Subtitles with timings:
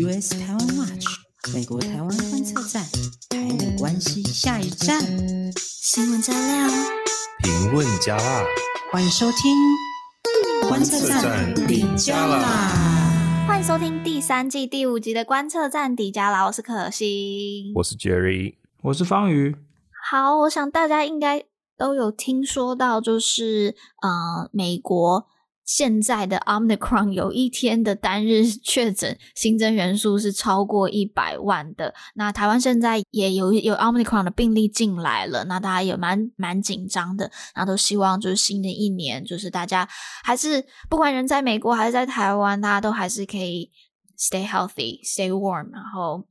[0.00, 1.06] US 台湾 Watch
[1.52, 2.84] 美国台湾观测站，
[3.30, 5.00] 台美关系下一站，
[5.56, 6.68] 新闻加料，
[7.42, 8.44] 评论加辣，
[8.92, 13.44] 欢迎收听观测站底加啦！
[13.48, 16.46] 欢迎收听第三季第五集的观测站底加啦！
[16.46, 19.56] 我是可心，我是 Jerry，我是方宇。
[20.08, 21.44] 好，我想大家应该
[21.76, 25.26] 都有听说到，就是呃，美国。
[25.68, 31.94] 现在的 Omicron 有一天的单日确诊新增人数是超过一百万的。
[32.14, 37.30] 那台湾现在也有有 Omicron 的病例进来了，那大家也蛮蛮紧张的。
[37.54, 39.86] 那都希望就是新的一年，就是大家
[40.24, 43.70] 还是不管人在美国还是在台湾，大家都还是可以
[44.18, 46.26] stay healthy, stay warm，然后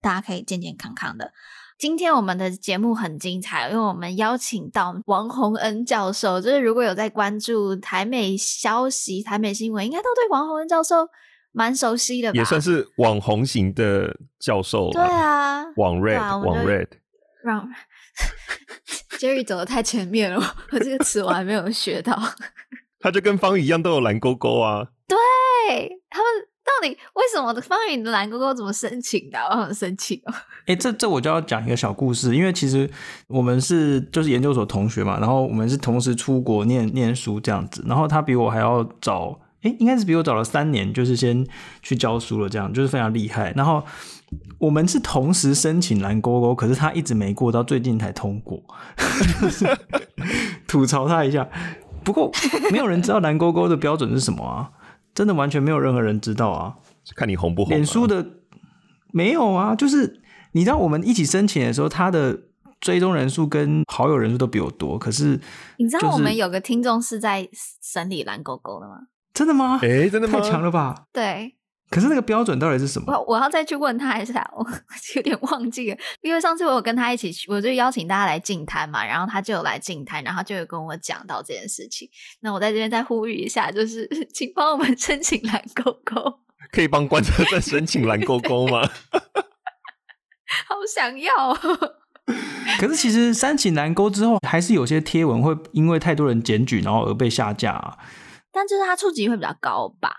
[0.00, 1.32] 大家可以健健康康的。
[1.80, 6.38] 今天我们的节目很精彩，因为我们邀请到王洪恩教授。
[6.38, 11.08] 就是如果有在关注台美消息、台美新闻，应该都对王洪恩教授
[11.52, 12.36] 蛮熟悉的吧？
[12.36, 14.90] 也算是网红型的教授。
[14.90, 16.86] 对啊，网 red，网 red。
[17.42, 17.66] 让
[19.18, 22.14] Jerry 走的太前面了，我这个词我还没有学到。
[23.00, 24.88] 他就跟方宇一样，都有蓝勾勾啊。
[25.08, 25.16] 对，
[26.10, 26.28] 他们。
[26.70, 29.38] 到底为什么方宇的蓝勾勾怎么申请的？
[29.38, 30.32] 我很生气哦！
[30.60, 32.88] 哎、欸，这这我就要讲一个小故事，因为其实
[33.26, 41.46] 我们是就是研究所同学嘛，然后我们是同时出国念念书这样子，然后他比我还要早，哎、欸，应该是比我早了三年，就是先
[41.82, 43.52] 去教书了，这样就是非常厉害。
[43.56, 43.82] 然后
[44.58, 48.62] 我们是同时申请蓝勾勾，可是他一直没过，到最近才通过，
[50.68, 51.48] 吐槽他一下。
[52.02, 52.32] 不过
[52.70, 54.70] 没有人知道蓝勾勾的标准是什么啊？
[55.14, 56.76] 真的完全没有任何人知道啊！
[57.16, 57.76] 看你红不红啊。
[57.76, 58.26] 脸书的
[59.12, 62.38] 没有啊，就是你知道我们一起申请的时候，他的
[62.80, 64.98] 追踪人数跟好友人数都比我多。
[64.98, 65.40] 可是
[65.78, 67.48] 你知道我们有个听众是在
[67.82, 68.96] 审理蓝狗狗的吗？
[69.34, 69.78] 真的吗？
[69.82, 70.40] 哎、欸，真的吗？
[70.40, 71.04] 太强了吧！
[71.12, 71.56] 对。
[71.90, 73.12] 可是那个标准到底是什么？
[73.12, 74.64] 我我要再去问他一下， 我
[75.16, 75.98] 有点忘记了。
[76.20, 82.08] 因为上次我有跟他一起去，我就邀请大家来净滩嘛，然后他就有来净滩，然后就有跟我讲到这件事情。
[82.40, 86.40] 那我在这边再呼吁一下，就是请帮我们申请蓝勾勾。
[86.70, 88.82] 可以帮观测站申请蓝勾勾吗？
[90.68, 91.50] 好想要。
[91.52, 91.58] 哦
[92.78, 97.98] 可是其实申请蓝勾之后，还是有些贴文会因为太多人检举，然后而被下架啊。
[98.52, 100.14] 但就是它触及会比较高吧。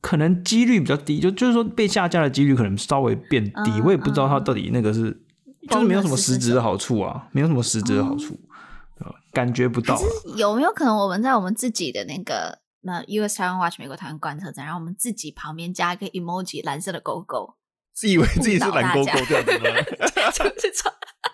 [0.00, 3.70] 可能几率比较低，就就是说被下架的几率可能稍微变低。
[3.70, 8.38] 嗯、我也不知道它到底那个是，嗯、就是没有什么实质的好处啊，没有什么实质的好处，
[9.00, 10.00] 嗯、感觉不到、啊。
[10.36, 17.54] 有没有可能我们在我们自己的那个那 US Taiwan Watch 美国台湾观测站，然后我们自己旁边加一个 emoji 蓝色的勾勾，
[17.92, 19.66] 自以为自己是蓝勾勾这样子吗？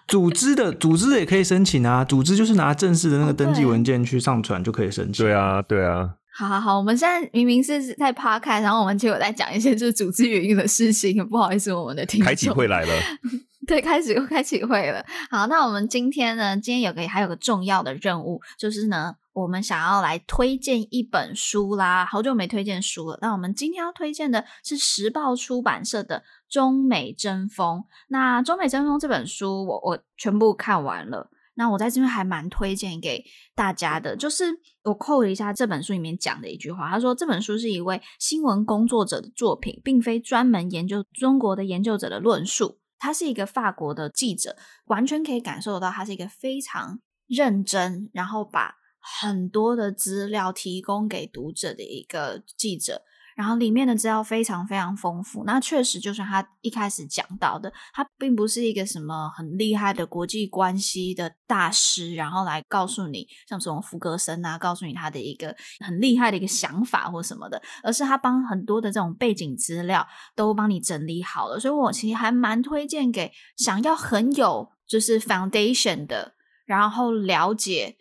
[0.06, 5.24] 组织的组织也可以申请啊，组织就是拿正式的那个登记文件去上传就可以申请。
[5.24, 6.14] 对啊，对啊。
[6.36, 12.92] 好好好，我们现在明明是在 podcast，然后我们结果在讲一些就是组织原因的事情，不好意思，我们的听众开启会来了，
[13.68, 15.04] 对，开始又开启会了。
[15.30, 23.18] 好，那我们今天呢，今天有个还有个重要的任务，就是呢，我们想要来推荐一本书啦，好久没推荐书了。
[23.22, 26.18] 那我们今天要推荐的是时报出版社的
[26.52, 27.78] 《中美争锋》。
[28.08, 31.30] 那《中美争锋》这本书我，我我全部看完了。
[31.54, 34.44] 那我在这边还蛮推荐给大家的，就是
[34.82, 42.80] 我扣了一下这本书里面讲的一句话，他说这本书是一位新闻工作者的作品，并非专门研究中国的研究者的论述。
[42.98, 44.56] 他是一个法国的记者，
[44.86, 53.02] 完全可以感受得到他是一个非常认真，然后把很多的资料提供给读者的一个记者。
[53.36, 70.06] 然后里面的资料非常非常丰富，那确实就像他一开始讲到的，他并不是一个什么很厉害的国际关系的大师，然后来告诉你像这种福格森啊，告诉你他的一个很厉害的一个想法或什么的，而是他帮很多的这种背景资料
[70.36, 76.34] 都帮你整理好了，所以我其实还蛮推荐给想要很有就是 foundation 的，
[76.66, 77.96] 然后了解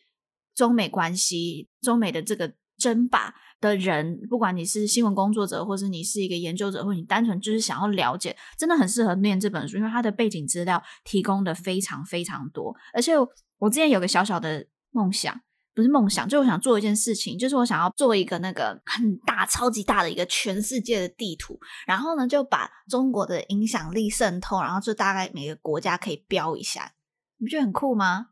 [0.53, 3.33] 中美关系、中美的这个争霸。
[3.69, 12.75] 的人，不管你是新闻工作者，或是你是一个研究者，或者你单纯就是想要了解，真的很适合念这本书，因为它的背景资料提供的非常非常多。
[12.93, 13.13] 而且
[13.57, 15.39] 我之前有个小小的梦想，
[15.73, 26.93] 不是梦想，就我想做一件事情，就是我想要做一个那个很大、超级大的一个全世界的地图，然后呢就把中国的影响力渗透，然后就大概每个国家可以标一下，
[27.37, 28.27] 你不觉得很酷吗？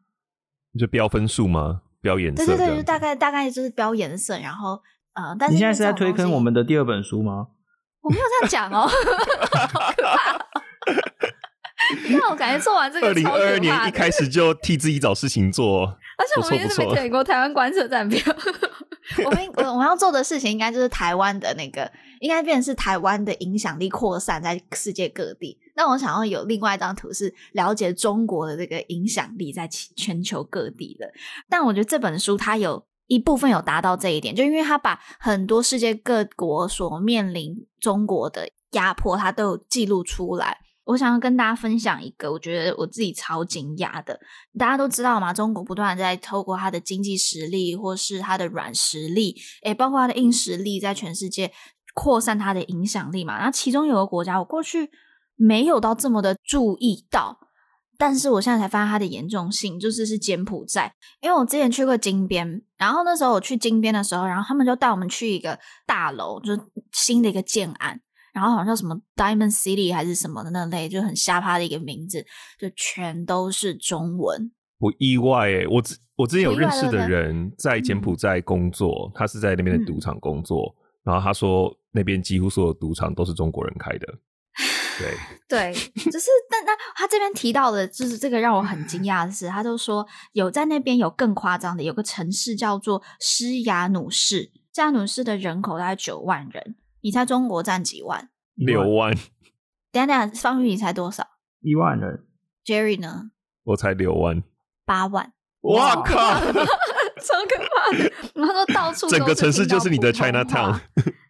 [0.73, 1.81] 你就标分数吗？
[2.01, 2.45] 标颜色？
[2.45, 4.81] 对对对，就大概大概就是标颜色，然后。
[5.13, 7.47] 呃，但是你现在是在推坑我们的第二本书吗？
[8.01, 10.45] 我没有这样讲哦，好可怕哦！
[12.07, 15.85] 你看，我感觉做完这个，二零二二年一开始就替自己找事情做，
[16.17, 18.19] 而且我们也是没点过台湾观测站标，
[19.25, 25.59] 我们我我们要做的事情，应该就是台湾的那个，应该变成是台湾的影响力扩散在世界各地。
[25.75, 31.11] 那我想要有另外一张图，是了解中国的这个影响力在全球各地的。
[31.49, 40.57] 但我觉得这本书它有一部分有达到这一点，就因为他把很多世界各国所面临中国的压迫，他都有记录出来。
[40.85, 44.17] 我想要跟大家分享一个，我觉得我自己超惊讶的。
[44.57, 51.51] 大家都知道嘛，中国不断在透过它的经济实力，或是它的软实力，诶，包括它的硬实力，在全世界
[51.93, 53.35] 扩散它的影响力嘛。
[53.35, 54.89] 然后其中有个国家，我过去
[55.35, 57.37] 没有到这么的注意到，
[58.01, 60.91] 但是我现在才发现它的严重性，就是是柬埔寨。
[61.21, 66.61] 因为我之前去过金边，然后那时候我去金边的时候，然后他们就带我们去一个大楼，就是
[66.91, 68.01] 新的一个建案。
[68.33, 72.25] 然后好像叫什么 Diamond City 还是什么的那类，就很瞎趴的一个名字，
[72.57, 74.51] 就全都是中文。
[74.79, 84.07] 不意外诶，我之我之前有认识的人在柬埔寨工作，嗯、他是在那边的赌场工作，嗯、然后他说那边几乎所有赌场都是中国人开的。
[84.99, 85.17] 对
[85.47, 85.73] 对，
[86.11, 96.75] 就是但那他这边提到的，就是这个让我很惊讶的是，他就说有在那边有更夸张的，有个城市叫做施雅努市，施雅努市的人口大概九万人。
[97.01, 98.29] 你猜中国占几万？
[98.55, 99.15] 六万。
[99.91, 101.25] 等等，方宇你猜多少？
[101.61, 102.25] 一万人。
[102.65, 103.31] Jerry 呢？
[103.63, 104.43] 我才六万。
[104.85, 105.33] 八万。
[105.61, 106.39] 哇靠！
[107.21, 108.11] 超可怕的！
[108.33, 110.79] 然后说到处整个城市就是你的 Chinatown。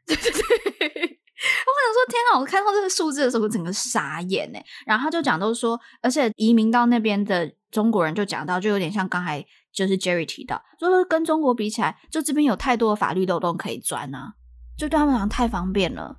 [0.05, 0.70] 对 对对。
[1.81, 2.39] 我想说，天啊！
[2.39, 4.63] 我看到这个数字的时候，我整个傻眼哎。
[4.85, 14.33] 然后他就讲都说，而且移民到那边的中国人就讲到，就有点像刚才就是 Jerry 提到，就是跟中国比起来，就这边有太多的法律漏洞可以钻啊。
[14.77, 16.17] 就对他们好像太方便了，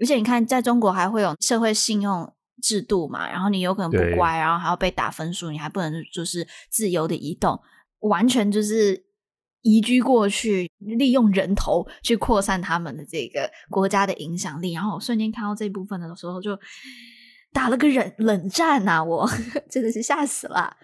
[0.00, 2.32] 而且你看，在中国还会有社会信用
[2.62, 7.60] 制度嘛，然后你有可能不乖，然后还要被打分数，你还不能就是自由的移动，
[8.00, 9.04] 完全就是
[9.62, 14.72] 移居过去，利用人头去扩散他们的这个国家的影响力。
[14.72, 16.58] 然后我瞬间看到这部分的时候，就
[17.52, 19.28] 打了个冷冷战呐、我
[19.70, 20.76] 真的是吓死了。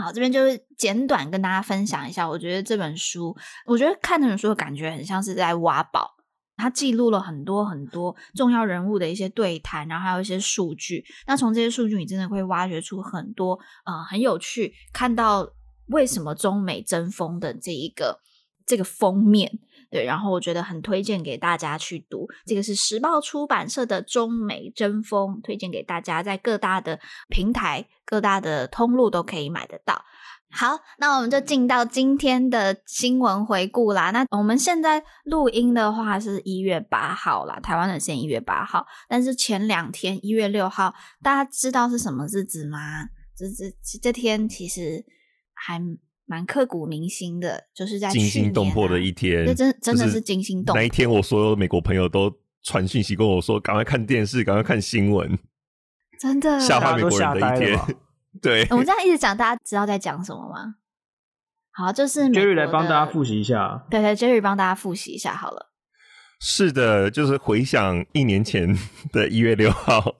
[0.00, 3.36] 好，这边就是简短跟大家分享一下，我觉得这本书，
[3.66, 6.14] 我觉得看这本书的感觉很像是在挖宝。
[6.56, 11.04] 他记录了很多很多重要人物的一些对谈，然后还有一些数据。
[11.24, 15.48] 那从这些数据，你真的会挖掘出很多呃很有趣，看到
[15.88, 18.20] 为什么中美争锋的这一个
[18.66, 19.58] 这个封面。
[19.90, 22.28] 对，然后我觉得很推荐给大家去读。
[22.44, 27.00] 这个是时报出版社的《中美争锋》，推荐给大家，在各大的
[27.30, 30.04] 平台、各大的通路都可以买得到。
[30.50, 34.10] 好，那我们就进到今天的新闻回顾啦。
[34.10, 38.86] 那我们现在录音的话是一月八号啦，台湾的现一月八号。
[39.08, 40.92] 但是前两天一月六号，
[41.22, 43.06] 大家知道是什么日子吗？
[43.34, 45.02] 这这这天其实
[45.58, 45.80] 还
[46.26, 49.44] 蛮刻骨铭心的，就是在惊心动魄的一天。
[49.44, 50.80] 那真真的是惊心动魄。
[50.80, 52.32] 那一天，我所有美国朋友都
[52.62, 55.38] 传讯息跟我说：“赶快看电视，赶快看新闻。
[56.20, 57.78] ”真的吓坏美国人的一天。
[58.42, 60.74] 对，我们这样一直讲，大家知道在讲什么吗？
[61.70, 63.86] 好，就是 Jerry 来帮大家复习一下。
[63.88, 65.67] 对对，Jerry 帮大家复习一下好了。
[66.40, 68.72] 是的，就是回想一年前
[69.12, 70.14] 的一月六号，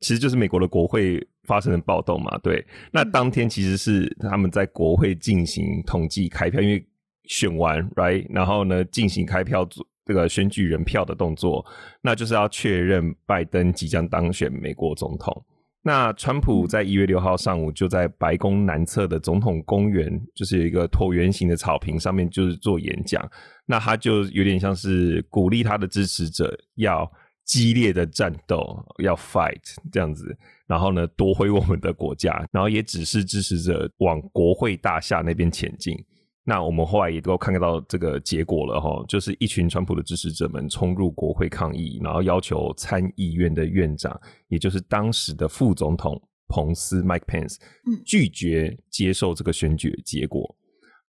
[0.00, 2.38] 其实就是美国的国会发生的暴动嘛。
[2.42, 6.84] 对，那当天其实是他们在国会进行统计开票，因为
[7.24, 11.64] 选完，right，然后呢进行开票做这个选举人票的动作，
[12.02, 15.44] 那就是要确认拜登即将当选美国总统。
[15.84, 23.28] 那川普在一月六号上午就在白宫南侧的总统公园，就是有一个椭圆形的草坪上面，就是做演讲。
[23.66, 27.10] 那他就有点像是鼓励他的支持者要
[27.44, 29.60] 激烈的战斗，要 fight
[29.90, 30.36] 这样子，
[30.68, 35.96] 然后呢夺回我们的国家，然后也指示支持者往国会大厦那边前进。
[36.44, 47.58] 那我们后来也都看到这个结果了哈，就是一群川普的支持者们冲入国会抗议，然后要求参议院的院长，也就是当时的副总统彭斯 （Mike Pence）
[48.04, 50.52] 拒绝接受这个选举的结果。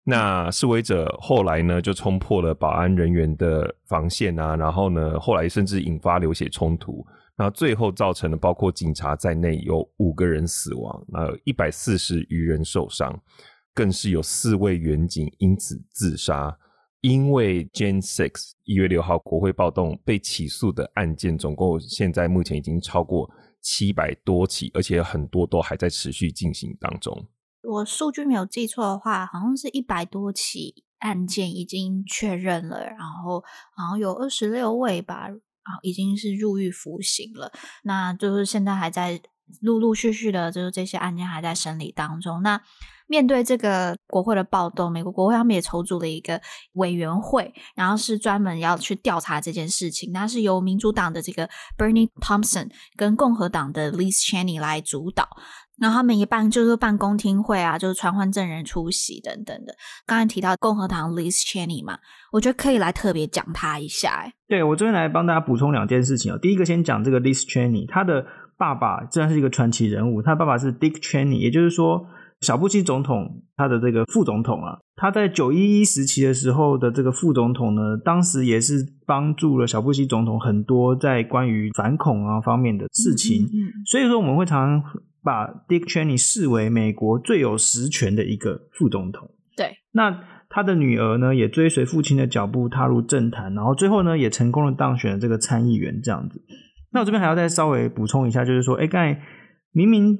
[0.04, 7.04] 那示威者后来呢，就冲破了保安人员的防线啊，然后呢，后来甚至引发流血冲突，
[7.36, 13.20] 然后最后造成了包括警察在内有五个人死亡，然后有一百四十余人受伤。
[13.74, 16.58] 更是有四位员警因此自杀，
[17.01, 23.30] 因为 Jan Six 一月六号国会暴动被起诉的案件，总共现在目前已经超过
[23.62, 27.27] 七百多起，而且很多都还在持续进行当中。
[27.63, 33.42] 我数据没有记错的话，好像是一百多起案件已经确认了，然后
[33.75, 35.30] 好像有二十六位吧，
[35.63, 37.51] 啊，已经是入狱服刑了。
[37.84, 39.22] 那就是现在还在
[39.62, 42.42] 陆陆续续的，就是这些案件还在审理当中。
[42.42, 42.62] 那
[43.13, 46.41] 面对这个国会的暴动，美国国会他们也筹组了一个
[46.74, 50.12] 委员会，然后是专门要去调查这件事情。
[50.12, 55.29] 那是由民主党的这个 Bernie Thompson 跟共和党的 Liz Cheney 来主导。
[55.79, 59.75] 然后他们一办就是办公听会啊，就是传唤证人出席等等的。
[60.08, 62.00] 刚才提到共和党 Liz Cheney 嘛，
[62.32, 64.24] 我觉得可以来特别讲他一下。
[64.24, 66.39] 哎，对，我这边来帮大家补充两件事情哦。
[66.41, 68.25] 第一个先讲这个 Liz Cheney，他的
[68.58, 72.08] 爸爸真的是一个传奇人物，他爸爸是 Dick Cheney，也就是说
[72.43, 74.77] 小布希总统他的这个副总统啊。
[74.95, 83.45] 他在九一一时期的时候的这个副总统呢，当时也是帮助了小布希总统很多在关于反恐啊方面的事情。
[83.45, 85.01] 嗯，嗯，所以说我们会常常。
[85.25, 89.31] 把 Dick Cheney 视为美国最有实权的一个副总统。
[89.55, 90.19] 对，那
[90.50, 96.41] 他的女儿呢，也追随父亲的脚步踏入政坛，然后最后呢，也成功的当选了这个参议员这样子。
[96.91, 99.21] 那我这边还要再稍微补充一下，就是说，哎，刚才
[99.71, 100.19] 明明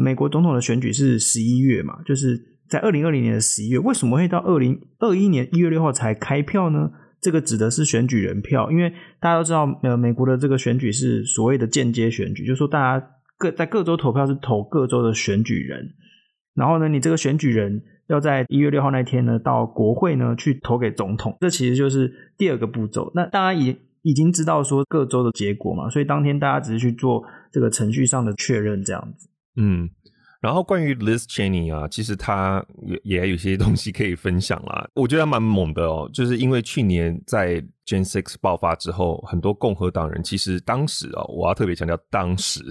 [0.00, 6.90] 美国总统的选举是十一月嘛，就是在二零二零年的十一月，为什么会到二零二一年一月六号才开票呢？
[7.20, 8.90] 这个指的是选举人票，因为
[9.20, 13.06] 大家都知道，呃，美国的这个选举是所谓的间接选举，就是说大家。
[13.40, 15.94] 各在各州投票是投各州的选举人，
[16.54, 23.10] 然后呢，你这个选举人要在一月六号那天呢，到国会呢去投给总统，这其实就是第二个步骤。
[23.14, 29.26] 那大家已已经知道说各州的结果嘛，所以当天大家只是去做这个程序上的确认，这样子。
[29.56, 29.90] 嗯。
[30.40, 34.88] 然后关于 Liz Cheney 啊，其实他也也有些东西可以分享啦。
[34.94, 42.64] 我觉得他蛮猛的哦，就是因为去年在 Gen Six 爆发之后，很多共和党人其实当时哦，我要特别强调，当时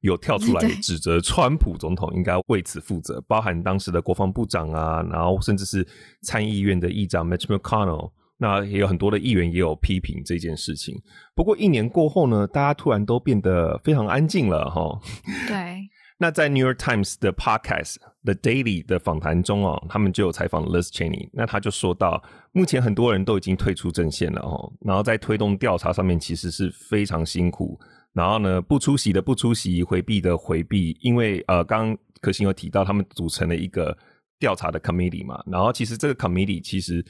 [0.00, 5.86] 有跳出来指责川普总统应该为此负责，包含当时的国防部长啊，然后甚至是
[6.22, 10.98] 参议院的议长 Mitch McConnell，那也有很多的议员也有批评这件事情。
[11.34, 14.98] 不过一年过后呢，大家突然都变得非常安静了哈。
[15.46, 15.86] 对。
[16.22, 22.22] 那在 New York Times 的 Podcast The Daily 的访谈中哦，他们就有采访 Liz Cheney，那他就说到，
[22.52, 27.80] 目前很多人都已经退出阵线了哦，然后在推动调查上面其实是非常辛苦，
[28.12, 33.96] 然后呢，不出席的不出席，回避的回避，因为呃，刚刚可心有提到他们组成了一个
[34.38, 37.02] 调查的 committee 嘛，然后其实这个 committee 其实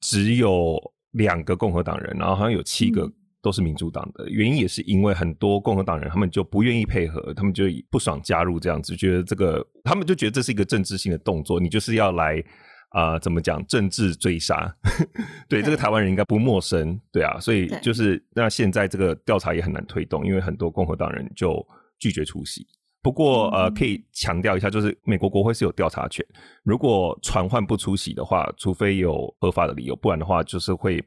[0.00, 0.80] 只有
[1.10, 3.12] 两个共和党人，然后好像有七个。
[3.44, 12.42] 嗯都是民主党的原因，也是因为很多共和党人他们就不愿意配合，他们就不爽加入这样子，觉得这个他们就觉得这是一个政治性的动作，你就是要来
[12.88, 14.74] 啊、呃，怎么讲政治追杀？
[15.46, 21.62] 对，对这个台湾人应该不陌生，对啊，所以就是那现在这个调查也很难推动，因为很多共和党人就
[21.98, 22.66] 拒绝出席。
[23.02, 26.24] 不过呃，可以强调一下，就是美国国会是有调查权，
[26.62, 31.04] 如果传唤不出席的话，除非有合法的理由，不然的话就是会。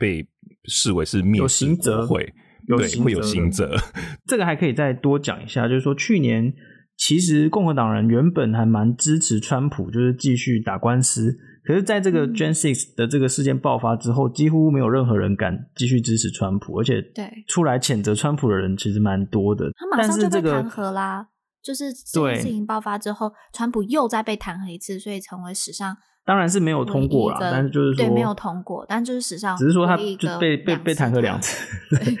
[0.00, 0.26] 被
[0.64, 2.32] 视为是灭行责，会
[2.66, 3.76] 有会有刑责。
[4.26, 6.52] 这个还可以再多讲一下，就是说去年
[6.96, 11.36] 其实共和党人原本还蛮支持川普，就是继续打官司。
[11.62, 19.70] 可是，在这个 Jan 6的这个事件爆发之后，几乎没有任何人敢继续支持川普，而且对出来谴责川普的人其实蛮多的。
[19.76, 21.28] 他马上就被弹劾啦，
[21.62, 25.96] 就是这件事情爆发之后，川普又再被弹劾一次，所以成为史上。
[26.24, 31.66] 当然是没有通过啦，但是就是说对没有通过，但就是史上只是说他就被被被弹劾两次。
[31.96, 32.16] 对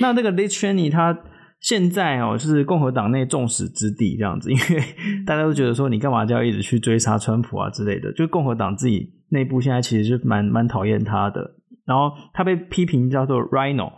[0.00, 1.16] 那那个 Liz Cheney 他
[1.60, 11.54] 现在哦是共和党内众矢之的这样子，因为大家都觉得说你干嘛就要一直去追杀川普啊之类的，就共和党自己内部现在其实就蛮蛮讨厌他的。
[11.86, 13.92] 然后他被批评叫做 Rhino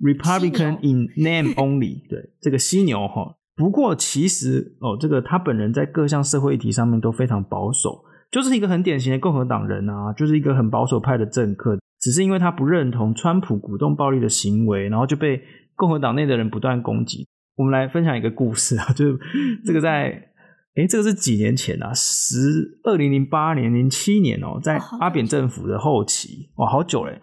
[0.00, 3.34] Republican in name only，对这个犀牛哈。
[3.58, 11.76] 不过其实哦，这个他本人在各项社会议题上面都非常保守，就是一个很典型的共和党人啊，就是一个很保守派的政客。
[12.00, 15.42] 只是因为他不认同川普鼓动暴力的行为，然后就被
[15.74, 17.26] 共和党内的人不断攻击。
[17.56, 19.18] 我们来分享一个故事啊，就是
[19.66, 20.30] 这个在
[20.76, 27.20] 诶，这个是几年前啊，十二零零八年、零七年哦，在阿扁政府的后期，哇，好久嘞。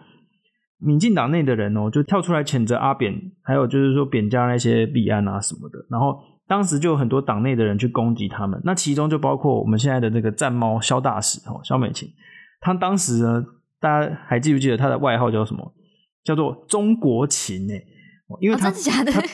[0.78, 5.78] 民进党内的人哦，就跳出来谴责阿扁，还有就是说扁家那些弊案啊什么的。
[5.90, 12.08] 然后当时就有很多党内的人去攻击他们，那其中就包括我们现在的那个战猫萧大使哦，萧美琴。
[12.60, 13.44] 他当时呢，
[13.80, 15.72] 大家还记不记得他的外号叫什么？
[16.24, 17.84] 叫做中国琴诶，
[18.40, 19.26] 因为他、哦、真的假的？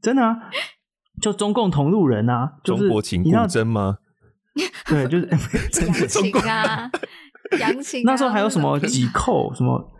[0.00, 0.36] 真的啊，
[1.20, 3.98] 就中共同路人啊，就是中国琴古筝吗？
[4.88, 5.26] 对，就是
[5.84, 6.90] 杨琴啊，
[7.58, 8.12] 杨琴、啊。
[8.12, 9.97] 那时候还有什么几扣什么？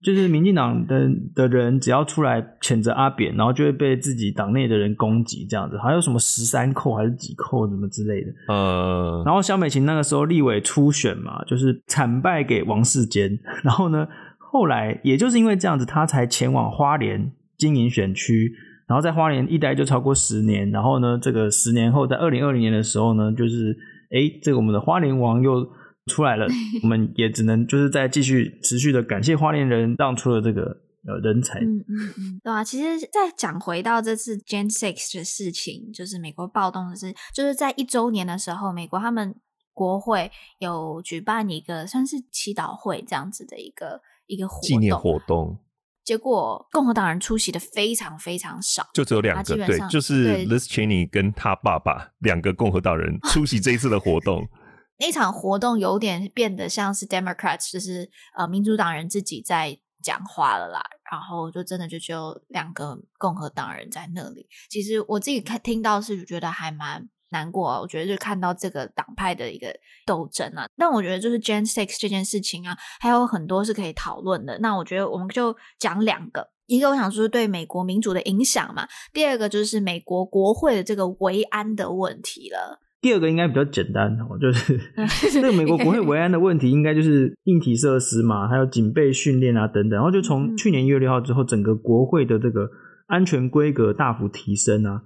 [0.00, 8.32] 就是民进党的的人，只要出来谴责阿扁，然后就会被自己党内的人攻击，这样子，还有什么十三扣还是几扣什么之类的。
[8.46, 14.06] 呃，然后萧美琴那个时候立委初选嘛，就是惨败给王世坚，然后呢，
[14.38, 18.52] 后来也就是因为这样子，他才前往花莲经营选区，
[18.86, 23.76] 然后在花莲一待就超过十年，然后呢，这个十年后在二零二零年的时候呢，就是
[24.12, 25.68] 哎，这个我们的花莲王又
[26.08, 26.46] 出来了，
[26.82, 30.62] 我们也只能就是再继续持续的感谢花莲人让出了这个
[31.06, 31.60] 呃人才。
[31.60, 39.36] 嗯嗯嗯，对啊，其实再讲回到这次 Gen Six 的事情，就是美国暴动的事，就是在一周年的时候，美国他们。
[39.78, 45.56] 国会有举办一个算是祈祷会这样子的一个一个活动，纪念活动，
[46.04, 54.44] 结果共和党人出席的非常非常少，就只有两个，对，就是 Liz Cheney 跟他爸爸两个共和党人出席这一次的活动。
[54.98, 64.48] 那场活动有点变得像是 Democrats，就是呃民主党人自己在讲话了啦，然后就真的就只有两个共和党人在那里。
[64.68, 67.08] 其实我自己看听到是觉得还蛮。
[67.30, 69.68] 难过啊，我觉得就看到这个党派的一个
[70.06, 70.66] 斗争啊。
[70.78, 74.58] 但我觉得就是 Jan 6这件事情啊，还有很多是可以讨论的。
[74.60, 82.80] 那我觉得我们就讲两个，一个我想说是对美国民主的影响嘛，第二个就是美国国会的这个维安的问题了。
[83.00, 84.78] 第二个应该比较简单哦，就是
[85.32, 89.96] 这个美国国会维安的问题，应该就是硬体设施嘛，还有警备训练啊等等。
[89.96, 92.70] 然后就从去年一月六号之后，整个国会的这个
[93.06, 95.02] 安全规格大幅提升啊。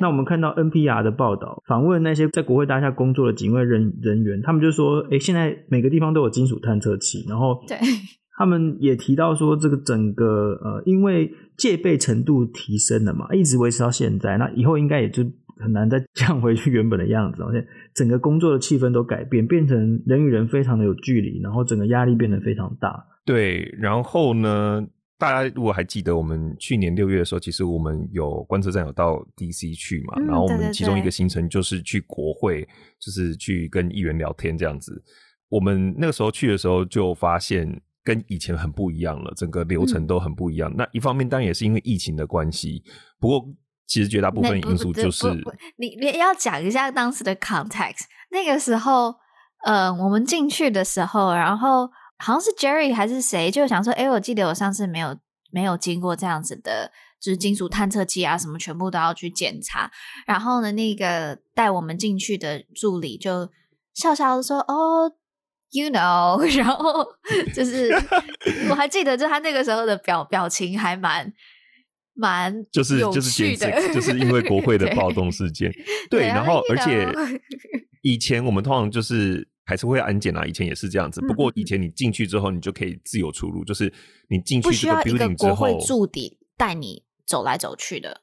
[0.00, 7.76] 那我们看到 NPR 的报道，访问那些在国会大厦工作的警卫人人员，他们就说：“哎，现在每个地方都有金属探测器。”然后，对，
[8.38, 15.22] 他们也提到说，这个整个呃，因为戒备程度提升了嘛，一直维持到现在，那以后应该也就
[15.62, 17.42] 很难再 降回去原本的样子。
[17.42, 23.06] 而且，整个工作的气氛都改变，变成人与人非常的有距离，然后整个压力变得非常大。
[23.24, 24.86] 对，然后呢？
[25.18, 32.66] 大家如果还记得，我们去年六月的时候，其实我们有观测站有到 DC 去嘛，嗯、然后我们其中一个行程就是去国会，
[32.98, 35.00] 就是去跟议员聊天这样子。
[35.48, 40.68] 我们那个时候去的时候，就发现跟以前很不一样了，整个流程都很不一样。
[40.72, 42.82] 嗯、那一方面当然也是因为疫情的关系，
[43.20, 43.48] 不过
[43.92, 45.26] 其实绝大部分因素就是
[45.76, 48.04] 你你要讲一下当时的 context。
[48.30, 49.16] 那个时候，
[49.64, 51.90] 呃，我们进去的时候，然后。
[52.24, 55.18] 好像是 Jerry 还是谁，就想说，哎，我记得我上次没有
[55.50, 59.90] 没有经过这样子的，就是金属探测器啊，什么全部都要去检查。
[60.24, 63.50] 然后呢，那个带我们进去的助理就
[63.92, 65.10] 笑笑的说：“哦
[65.72, 67.04] ，you know。”然后
[67.52, 67.92] 就是
[68.70, 71.26] 我还记得，就他那个时候的表表情还蛮
[72.14, 73.56] 蛮就是就是
[73.92, 75.70] 就是因为国会的暴动事件，
[76.10, 77.08] 对，对，然后而且
[78.02, 79.48] 以前我们通常就是。
[79.64, 81.20] 还是会安检啊，以前也是这样子。
[81.20, 83.90] 不过以前你进去之后，你就可以自由出入，嗯、就是
[84.28, 88.22] 你进去这个 building 之后，驻地带你走来走去的，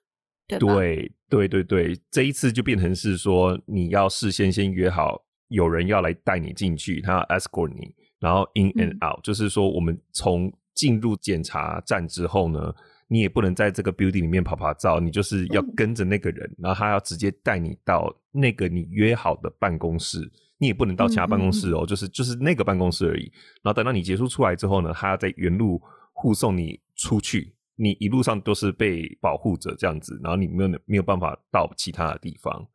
[0.49, 12.59] 对对对对对，这一次就变成是说，你要事先先约好，有人要来带你进去，他要 escort 你，然后 in and out，、嗯、就是说我们从进入检查站之后呢，
[13.09, 20.31] 你也不能在这个 building 里面跑跑照，你就是要跟着那个人，嗯、然后他要直接带你到那个你约好的办公室。
[20.61, 23.31] 你也不能到其他办公室哦，嗯嗯就是就是那个办公室而已。
[23.63, 32.67] 然后等到你结束出来之后呢，他要在原路护送你出去，你一路上都是被保护着这样子，然后你没有没有办法到其他的地方。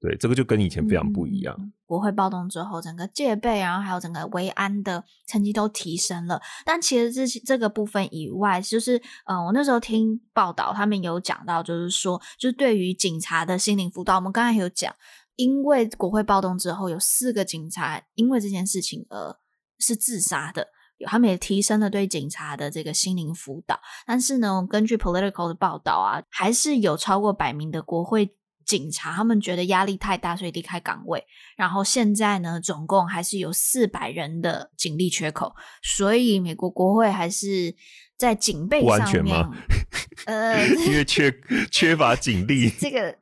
[0.00, 1.72] 对，这个就跟以前非常不一样。
[1.84, 6.40] 国会暴动之后，整个戒备，然后还有整个维安的成绩都提升了。
[6.64, 14.94] 但其实这这个部分以外，就是嗯、呃，我那时候听报道，他们有讲到，就是说，就是对于警察的心灵辅导，我们刚才有讲。
[15.34, 19.36] 因为国会暴动之后，有四个警察因为这件事情而
[19.78, 23.78] 是自杀的，有他们也提升了对警察的这个心灵辅导。
[24.04, 28.34] 但是呢，根据 Political 的报道啊，还是有超过百名的国会
[28.68, 31.24] 警察，他们觉得压力太大，所以离开岗位。
[31.56, 37.74] 然后现在呢，总共还是有四百人的警力缺口，所以美国国会还是。
[38.18, 39.56] 在警备上面，不完全吗？
[40.26, 41.32] 呃，因为缺
[41.70, 43.16] 缺乏警力， 这个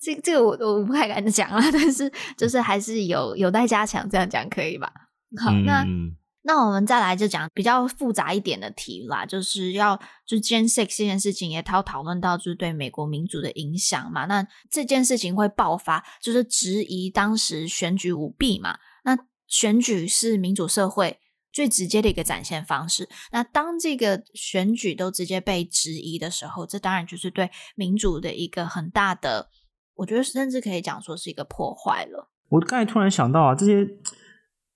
[0.00, 4.92] 这这个我我不太敢讲了，但是就是还是有有待加强，这样讲可以吧？
[5.40, 5.86] 好，嗯、那
[6.44, 21.18] 那我们再来就讲比较复杂一点的题啦，就是要就 Jan 6这件事情也讨讨论到就是对美国民主的影响嘛，那这件事情会爆发，就是质疑当时选举舞弊嘛，那选举是民主社会。
[21.54, 23.08] 最直接的一个展现方式。
[23.30, 29.48] 那当这个选举都直接被质疑的时候，这当然就是对民主的一个很大的，
[29.94, 32.28] 我觉得甚至可以讲说是一个破坏了。
[32.48, 33.86] 我刚才突然想到啊，这些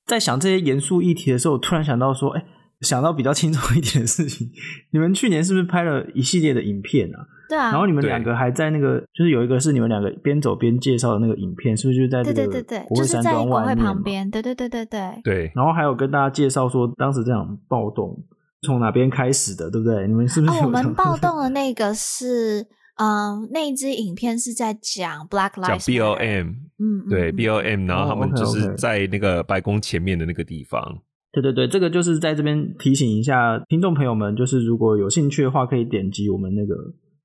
[0.08, 2.44] 在想这些严肃议题的时候，我突然想到说，哎，
[2.80, 4.48] 想到比较轻松一点的事情。
[4.92, 7.18] 你们去年是不是拍了一系列的影片啊？
[7.48, 14.30] 对啊，然后你们两个还在那个，就是有一个是你们两个边走边介绍的那个影片，是不是就在这个国会山庄外面旁边？
[14.30, 15.52] 对对对对对对。
[15.54, 18.14] 然后还有跟大家介绍说，当时这场暴动
[18.62, 20.06] 从哪边开始的，对不对？
[20.06, 20.58] 你们是不是？
[20.58, 22.66] 哦，我们暴动的那个是
[22.98, 26.46] 嗯，那一支影片是在讲 Black Lives 讲 B O M，
[26.78, 30.80] 嗯，对 B O M，然后他们就是在那个白宫前面的那个地方。
[30.80, 31.02] Oh, okay, okay.
[31.30, 36.74] 对对对，这个就是在这边提醒一下听众朋友们，就是如果有兴趣的话，可以点击我们那个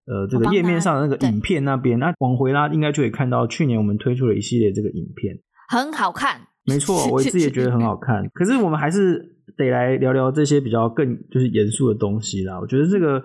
[0.05, 6.41] 呃这个页面上的那个影片那边，那往回拉应该就可以看到去年我们推出了一系列这个影片，很好看。
[6.65, 8.29] 没错，我自己也觉得很好看。
[8.33, 12.59] 可是我们还是得来聊聊这些比较更就是严肃的东西啦。
[12.59, 13.23] 我觉得这个，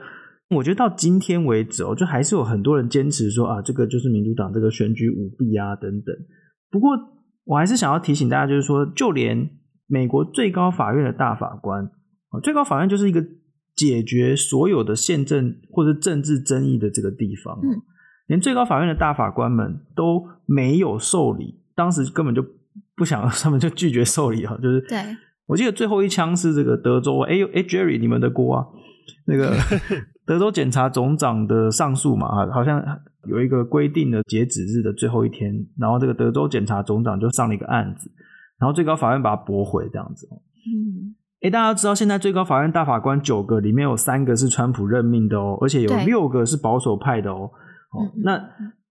[0.51, 6.15] 我觉得到今天为止哦，就还是有很多人坚持说啊，这个就是民主党这个选举舞弊啊等等。
[6.71, 6.91] 不过
[7.45, 9.51] 我还是想要提醒大家，就是说，就连
[9.87, 11.85] 美国最高法院的大法官
[12.31, 13.25] 啊，最高法院就是一个
[13.77, 17.59] 解决所有的宪政或者政治争议的这个地方。
[17.63, 17.81] 嗯，
[18.27, 22.45] 连最高法院的大法官们都没有受理，当时根本就
[22.97, 24.59] 不想， 他们就拒绝受理哈。
[24.63, 24.99] 就是，对，
[25.47, 28.67] 我记得最后一枪是这个德州，哎呦，哎，Jerry，你们的锅啊，
[29.27, 29.55] 那个
[30.29, 32.85] 德州检察总长的上诉嘛，啊，好像
[33.27, 38.11] 有一个规定的截止日的最后一天，然后这个德州检察总长就上了一个案子。
[38.61, 40.29] 然后最高法院把它驳回，这样子。
[40.31, 47.51] 嗯，诶，大家知道现在最高法院大法官九个里面有三个是川普任命的哦，而且有六个是保守派的哦。
[47.93, 48.39] 哦，那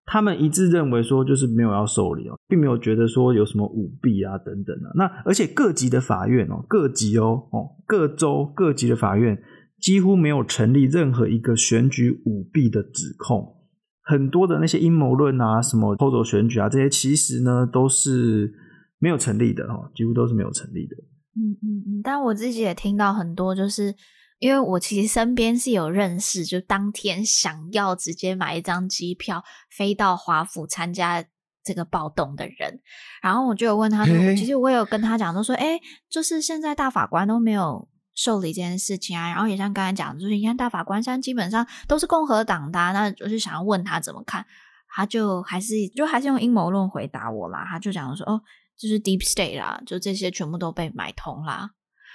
[0.06, 4.90] 他们一致认为说，就是没有要受理哦，并没有觉得说有什么舞弊啊等等啊。
[4.96, 9.38] 那而且各级的法院哦，各级哦哦，各州各级的法院
[9.82, 13.56] 几乎没有成立任何一个选举舞弊的指控。
[14.02, 18.54] 很多的那些阴谋论啊，什么偷走选举啊，这些其实呢都是。
[19.00, 20.96] 没有成立的哈，几乎都是没有成立的。
[21.36, 23.94] 嗯嗯嗯，但我自己也听到很多，就是
[24.40, 31.24] 因为我其实身边是有认识，就当天想要直接买一张机票飞到华府参加
[31.64, 32.82] 这个暴动的人，
[33.22, 37.88] 然后我就有问他说，其实我有跟他讲，都说，哎，就是现在大法官都没有
[38.18, 44.46] 受理这件事情啊，然后也像刚才讲，就是你看大法官现在基本上都是共和党的，那就是想要问他怎么看，
[44.90, 48.42] 他就还是就还是用阴谋论回答我啦，他就讲说，哦。
[48.80, 51.72] 就是 deep state 啦，就这些全部都被买通啦，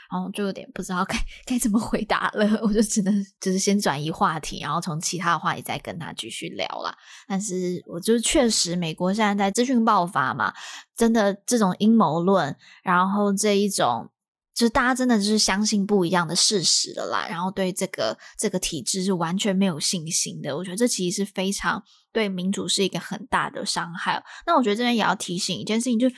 [0.09, 6.97] 然后就有点不知道该该怎么回答了，我就只能就是先转移话题，然后从其他的话题再跟他继续聊啦。
[7.27, 10.55] 但是我就确实，美国现在在资讯爆发嘛，
[10.95, 14.09] 真的这种阴谋论，然后这一种
[14.55, 20.57] 就是大家真的就是相信不一样的事实的啦，然后对这个这个体制是完全没有信心的。
[20.57, 24.23] 我觉得这其实是非常对民主是一个很大的伤害。
[24.47, 26.09] 那我觉得这边也要提醒一件事情，就。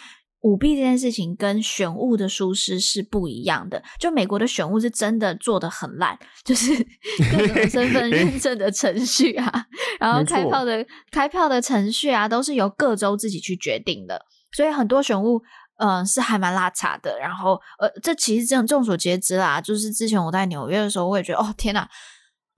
[0.45, 3.83] 舞弊这件事情跟选务的疏失是不一样的。
[3.99, 6.71] 就美国的选务是真的做的很烂，就是
[7.33, 9.65] 各种身份认证的程序啊，
[9.99, 14.21] 然后开票的开票的程序啊，都是由各州自己去决定的。
[14.55, 15.41] 所以很多选务，
[15.77, 17.19] 嗯、呃，是还蛮拉碴的。
[17.19, 19.61] 然后，呃，这其实这样众所皆知啦。
[19.61, 21.89] 就是之前我在纽约的时候，我也觉得，哦，天哪，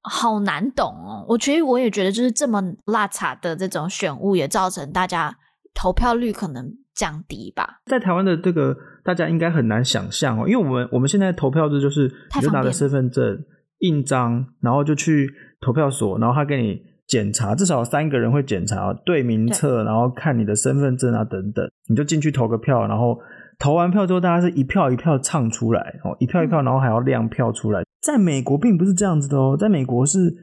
[0.03, 1.25] 好难懂哦。
[1.29, 5.37] 我其实我也觉得，就是这么拉碴的这种选务，也造成大家
[5.75, 6.79] 投票率可能。
[6.97, 8.75] 降低吧，在台湾的这个
[9.05, 13.39] 大家应该很难想象哦，因为我们我们现在投票制就是你就拿着身份证
[13.81, 23.19] 印章，然后就去投票所，然后他给你检查，至少三个人会检查对名册，然后看你的身份证啊等等，你就进去投个票，然后
[23.59, 27.83] 投完票之后，大家是一票一票唱出来哦，一票一票，然后还要亮票出来。
[28.03, 30.35] 在美国并不是这样子的哦，在美国是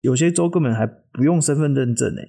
[0.00, 2.28] 有些州根本还不用身份认证诶。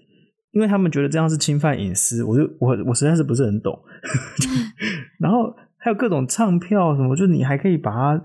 [0.51, 3.79] 因为他们觉得这样是侵犯隐私，我就我我实在是不是很懂。
[5.17, 8.21] 然后还有各种唱票什么，就是你还可以把它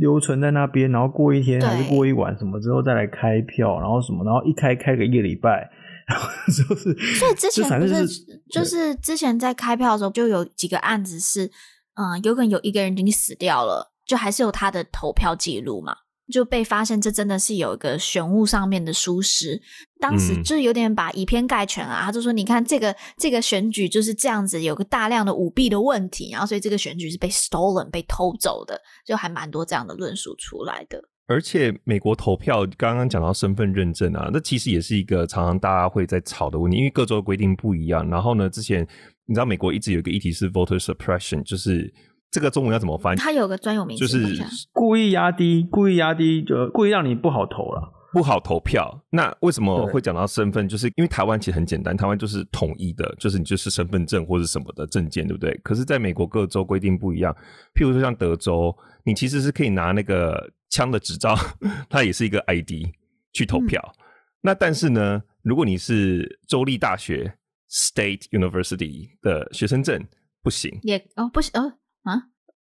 [0.00, 5.70] 留存在那边，然后过一天还是过一晚什么之后再来开票，然后什么，然后一开开个一个礼拜，
[6.08, 6.96] 然后就是。
[7.18, 11.50] 所以之前不是，就是，就是之前在开票的时候，就有几个案子是，
[11.94, 15.94] 嗯，有可能有一个人已经死掉了，就还是有他的投票记录嘛。
[16.30, 19.60] 就被发现，这真的是有一个选物上面的疏失。
[19.98, 38.08] 当时就有点把以偏概全啊，他就说：“你看这个这个选举就是这样子，有个大量的舞弊的问题，然后所以这个选举是被 stolen 被偷走的，就还蛮多这样的论述出来的。”而且美国投票刚刚讲到身份认证啊，那其实也是一个常常大家会在吵的问题，因为各州的规定不一样。
[38.08, 38.86] 然后呢，之前
[39.26, 41.92] 你知道美国一直有一个议题是 voter suppression，就是。
[42.30, 43.16] 这个中文要怎么翻？
[43.16, 49.02] 它有个专有名词，就是故意压低，故意压低，就故意让你不好投了，不好投票。
[49.10, 50.68] 那为什么会讲到身份？
[50.68, 55.58] 就是因为台湾其实很简单，台湾就是统一的，就是你就是身份证或者什么的证件，对不对？
[55.64, 57.34] 可是，在美国各州规定不一样。
[57.74, 58.72] 譬如说像德州，
[59.04, 61.36] 你其实是可以拿那个枪的执照，
[61.90, 62.86] 它也是一个 ID
[63.32, 63.82] 去投票。
[63.96, 64.02] 嗯、
[64.42, 67.34] 那但是呢，如果你是州立大学
[67.68, 70.00] State University 的学生证，
[70.42, 70.78] 不行。
[70.82, 71.72] 也哦，不行哦。
[72.02, 72.14] 啊，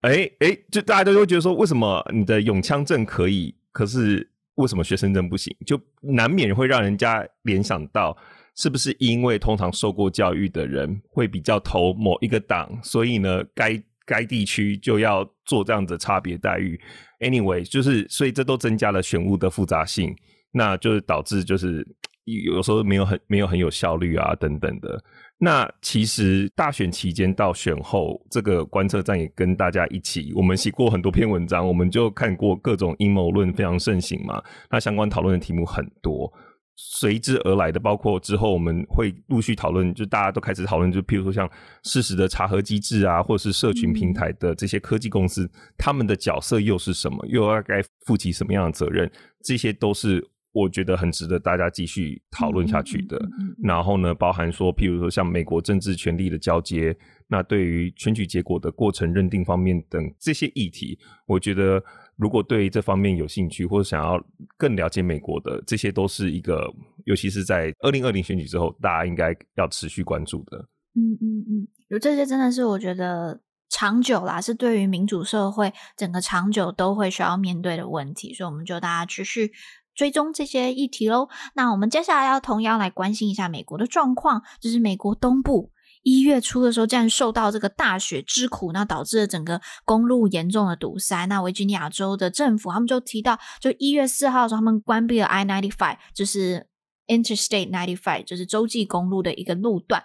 [0.02, 5.56] 哎哎，就大家都会觉得说，为什么你的永枪证可以，可是为什么学生证不行？
[5.66, 8.18] 就难免会让人家联想到，
[8.56, 16.80] 是不是因为通常受过教育的人会比较投某一个党，所以呢，该该地区就要做这样的差别待遇
[17.20, 20.16] ？Anyway，就是所以这都增加了选务的复杂性，
[20.52, 21.86] 那就是导致就是
[22.26, 25.04] 有时候没有很没有很有效率啊等等的。
[25.40, 34.42] 那其实大选期间到选后，这个观测站也跟大家一起，我们写过很多篇文章，我们就看过各种阴谋论非常盛行嘛。
[34.72, 36.34] 那相关讨论的题目很多，
[36.76, 41.48] 随之而来的包括之后我们会陆续讨论，就大家都开始讨论，就譬如说像
[41.84, 45.48] 事实的查核机制啊，或者是社群平台的这些科技公司，
[45.78, 49.08] 他们的角色又是什么，又要该负起什么样的责任，
[49.44, 50.28] 这些都是。
[50.54, 53.20] 我觉得很值得大家继续讨论下去的。
[53.62, 61.84] 然后呢，包含说，譬如说像美国政治权力的交接，那对于选举结果的过程认定方面等这些议题，我觉得
[62.16, 64.20] 如果对这方面有兴趣或者想要
[64.58, 66.68] 更了解美国的，这些都是一个，
[67.06, 70.58] 尤其是在二零二零选举之后，大家应该要持续关注的。
[70.96, 79.52] 嗯嗯嗯，有这些真的是我觉得长久啦，是对于民主社会整个长久都会需要面对的问题，所以我们就大家继续。
[79.98, 81.28] 追踪这些议题喽。
[81.56, 85.72] 那我们接下来要同样来关心一下美国的状况，就是美国东部
[86.04, 91.26] 一月初的时候，竟然受到这个大雪之苦，那导致了整个公路严重的堵塞。
[91.26, 96.68] 那维吉尼亚州的政府他们就提到，就一月四号的时候，他们关闭了 I ninety five，就是。
[97.08, 100.04] Interstate 95就是洲际公路的一个路段，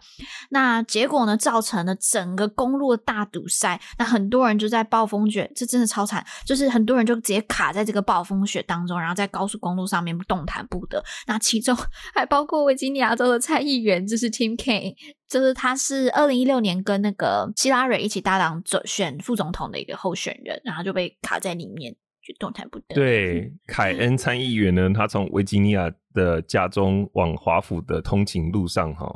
[0.50, 3.80] 那结果呢，造成了整个公路的大堵塞。
[3.98, 11.02] 那很多人就在暴风雪，这真的超惨，就是很多人就直接卡在这个暴风雪当中，然后在高速公路上面动弹不得。
[11.26, 11.76] 那其中
[12.14, 14.94] 还包括维吉尼亚州的参议员，就是 Tim Kaine，
[15.28, 21.96] 就是他是二零一六年跟那个希拉蕊一起搭档选副总统的一个候选人，然后就被卡在里面。
[22.22, 22.94] 就动弹不得。
[22.94, 29.12] 对， 凯恩参议员呢，他从维吉尼亚的家中往华府的通勤路上，哈，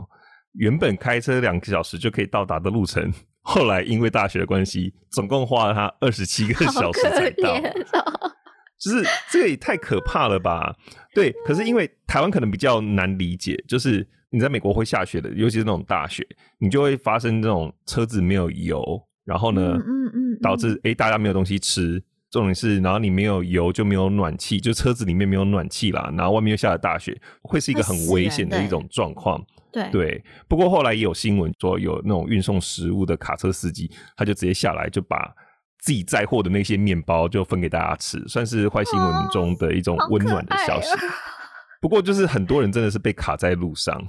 [0.54, 7.54] 原本开车两个小时就可以到达的路程，后来因为大雪的关系，总共花了他二十七个小时才到。
[7.54, 8.32] 哦、
[8.78, 10.74] 就是这个也太可怕了吧？
[11.14, 16.26] 对，可是因为台湾可能比较难理解，就是你在美国会下雪的，尤其是那种大雪，
[16.58, 18.82] 你就会发生这种车子没有油，
[19.24, 22.02] 然后呢，嗯嗯，嗯，导致哎大家没有东西吃。
[22.30, 29.42] 重点是，然后你没有油就没有暖气，就车子里面没有暖气啦，然后外面又下了大雪，会是一个很危险的一种状况。
[29.72, 35.32] 对对，不过后来也有新闻说，有那种运送食物的卡车司机，他就直接下来就把
[35.80, 40.88] 自己载货的那些面包就分给大家吃，算是坏新闻中的一种温暖的消息。
[41.80, 44.02] 不过就是很多人真的是被卡在路上。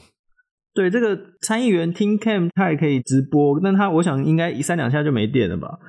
[0.77, 5.79] 对，这个参议员 Tim Kaine 他也可以直播，但他我想应该一三两下就没电了吧？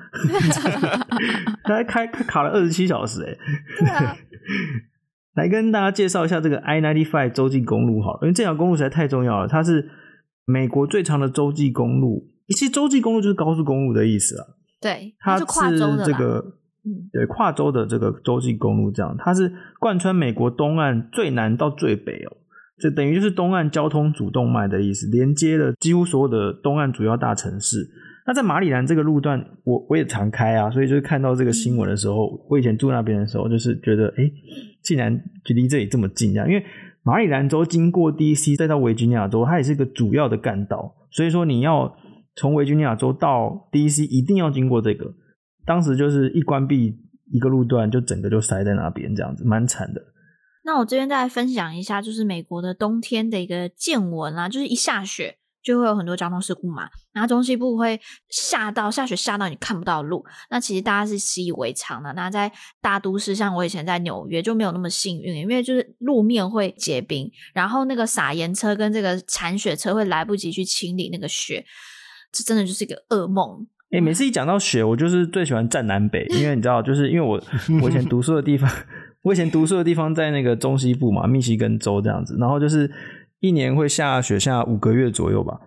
[1.63, 3.37] 他还开卡了二十七小时
[3.85, 4.17] 哎、啊！
[5.35, 9.87] 来跟大家介绍一下这个 I ninety five 洲际公路好了，因为这条公路实在太重要了，它是
[10.45, 12.27] 美国最长的洲际公路。
[12.47, 14.47] 其实洲际公路就是高速公路的意思啊。
[14.81, 15.45] 对，它是
[16.03, 16.43] 这个，
[17.13, 22.37] 对，跨州的这个洲际公路这样，它是贯穿美国东岸最南到最北哦。
[22.79, 27.89] 这等于就是东岸交通主动脉的意思，连接了几乎所有的东岸主要大城市。
[28.25, 34.31] 那在马里兰这个路段，我我也常开啊，所以就是看到这个新闻的时候，我以前住那边的时候，就是觉得，哎，
[34.83, 36.45] 竟然距离这里这么近啊！
[36.45, 36.63] 因为
[37.01, 41.95] 马里兰州经过 DC 再到维吉尼亚州，它也是一个主要的干道，所以说你要
[42.35, 45.11] 从维吉尼亚州到 DC 一定要经过这个。
[45.65, 46.95] 当时就是一关闭
[47.31, 50.01] 一个路段，就整个就塞在那边，这样子蛮惨的。
[50.63, 62.13] 那我这边再来分享一下，就是美国的冬天的一个见闻啦，就是一下雪就会有很多交通事故嘛，然后中西部会下到下雪下到你看不到路，那其实大家是习以为常的。
[62.13, 71.65] 那在大都市，像我以前在纽约就没有那么幸运，因为就是路面会结冰，然后那个撒盐车跟这个铲雪车会来不及去清理那个雪，
[72.31, 73.67] 这真的就是一个噩梦。
[73.91, 77.41] 哎、每次一讲到雪，我就是最喜欢站南北，因为你知道，就是因为我
[77.81, 78.69] 我以前读书的地方。
[79.21, 82.89] 我以前读书的地方在那个中西部嘛，密西根州这样子，然后就是
[83.39, 85.59] 一年会下雪下五个月左右吧，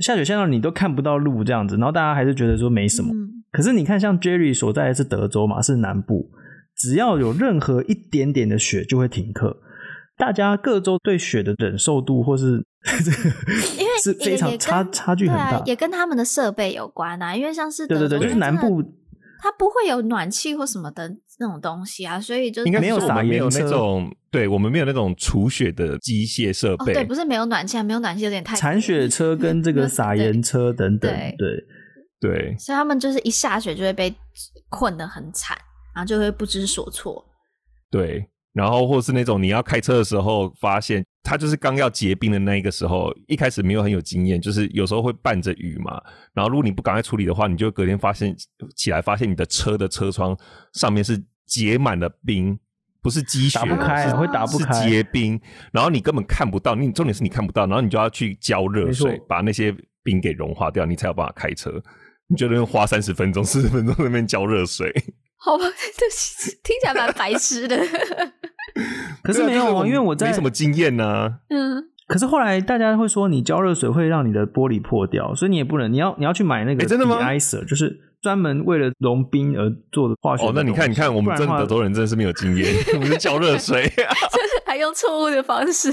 [0.00, 3.12] 下雪下到你都看不到路这样子，然后大家还是觉得说没什么。
[3.12, 6.30] 嗯、可是你看，像 Jerry 所在的是德州嘛，是南部，
[6.76, 9.58] 只要有任何一点点的雪就会停课。
[10.16, 12.64] 大家各州对雪的忍受度或是
[13.04, 13.28] 这个，
[13.78, 17.36] 因为是非常差差距很大，也跟他们的设备有关啊。
[17.36, 18.82] 因为像是对对对，就是南部。
[19.40, 26.92] 它不会有暖气或什么的那种东西啊，所以就应该没有撒盐那种，对我们没有那种除雪的机械设备。
[26.92, 31.56] 哦，对，不是没有暖气啊，没有暖气有点太铲雪车跟这个撒盐车等等，对对，
[32.20, 34.14] 对，对，所以他们就是一下雪就会被
[34.68, 35.56] 困得很惨，
[35.94, 37.24] 然后就会不知所措。
[37.90, 46.00] 对，然后或是那种你要开车的时候，发现它就是刚要结冰的那一个时候，一开始没有很有经验，就是有时候会伴着雨嘛。
[46.32, 48.34] 然后如果你不赶快处理的话，你就隔天发现
[48.76, 50.34] 起来发现你的车的车窗
[50.72, 52.58] 上面是结满了冰，
[53.02, 55.40] 不是积雪，打不开，会打不开，是结冰。
[55.72, 61.82] 然后你根本看不到，你重点是你看不到，然后你就要去浇热水，把那些冰给融化掉，你才有办法开车。
[62.28, 64.90] 你就能花三十分钟、四十分钟在那边浇热水。
[65.44, 65.64] 好吧，
[65.96, 66.06] 这
[66.62, 67.76] 听起来蛮白痴的。
[69.22, 71.32] 可是没有啊，就是、因为我没什么经验呢、啊。
[71.50, 71.84] 嗯。
[72.06, 80.50] 可是后来大家会说，你浇热水会让你的玻璃破掉，所以你也不能，你要你要去买那个 de-icer，就是专门为了融冰而做的化学的。
[80.50, 85.90] 哦，那你看，你看，我们真的德州人真的是没有经验， 我们是浇热水，就 是还用错误的方式。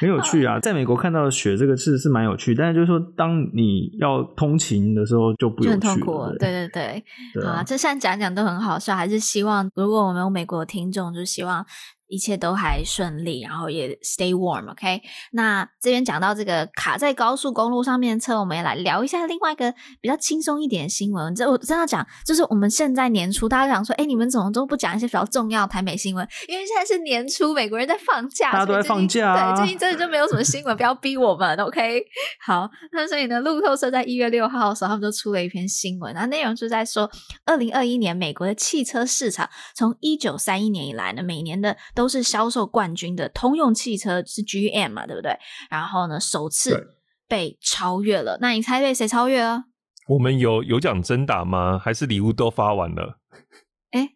[0.00, 6.24] 很有趣啊，在美国看到的雪这个事是蛮有趣，但是就是说，当你要通勤的时候就不就很痛苦。
[6.38, 7.04] 对对对，
[7.34, 11.64] 对啊，这现在讲讲都很好笑，还是希望如果我们有美国的听众，就希望。
[12.08, 15.00] 一切都还顺利，然后也 stay warm，OK？、Okay?
[15.32, 21.34] 那这边讲到这个卡在高速公路上面的车，我们也来聊一下另外一个比较轻松一点的新闻。
[21.34, 26.26] 这我真的讲，就是我们现在年初，大家想说，哎，你们怎么都不讲一些比较重要的台美新闻？
[26.48, 32.04] 因为现在是年初，美国人在放假，大家都在放假、啊，对，最近真的就没有什么新闻，不要逼我们，OK？
[32.44, 37.10] 好，那所以呢，路透社在一月六号的时候，他们就出了一篇新闻，那内容就在说，
[37.44, 45.36] 二零二一年美国的汽车市场从一九三一年以来呢，每年的都是销售冠军的通用汽车是 GM 嘛，对不对？
[45.70, 46.94] 然后呢，首次
[47.26, 48.38] 被超越了。
[48.40, 49.64] 那你猜被谁超越了？
[50.08, 51.76] 我们有有奖征答吗？
[51.78, 53.18] 还是礼物都发完了？
[53.90, 54.10] 哎，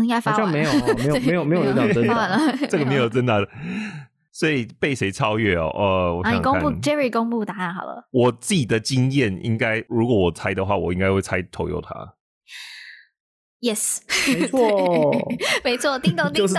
[0.00, 0.46] 应该发完了。
[0.46, 2.38] 好像没有，没有，没有，没有有奖征答。
[2.70, 3.48] 这个没有征答的，
[4.32, 5.68] 所以被谁超越哦？
[5.74, 8.08] 呃，我想想看，啊，你公布 Jerry 公布答案好了。
[8.12, 12.12] 我自己的经验应该，如果我猜的话，我应该会猜 Toyota。
[13.60, 15.28] Yes，没错，
[15.64, 16.54] 没错，叮咚 叮咚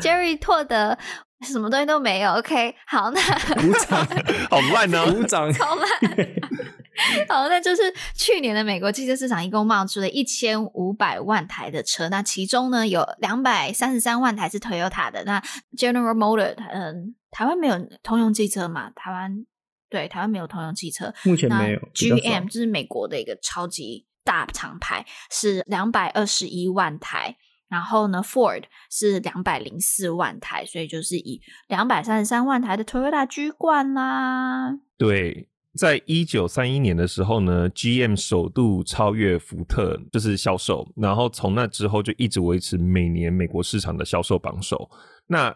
[0.00, 0.98] ，Jerry 拓的
[1.42, 2.32] 什么东西都没有。
[2.32, 3.20] OK，好，那
[3.54, 4.06] 鼓掌，
[4.48, 5.86] 好烂呢，鼓掌超烂。
[7.28, 7.82] 好，那就是
[8.14, 15.24] 去年的美国汽车市场一共冒出了一千五百万台的车，那其中呢有两百三十三万台是 Toyota 的。
[15.24, 15.42] 那
[15.76, 18.90] General Motor，嗯，台湾没有通用汽车嘛？
[18.94, 19.44] 台湾
[19.90, 21.78] 对，台湾没有通用汽车，目前没有。
[21.94, 24.06] GM 就是美国的一个超级。
[24.24, 27.36] 大厂牌是两百二十一万台，
[27.68, 34.78] 然后呢，Ford 是两百零四万台，所以就是以两百三十三万台的 Toyota 居冠啦。
[34.96, 44.88] 对，在一九三一年的时候呢，GM 首度超越福特，就是销售，然后从那之后就一直维持每年美国市场的销售榜首。
[45.26, 45.50] 那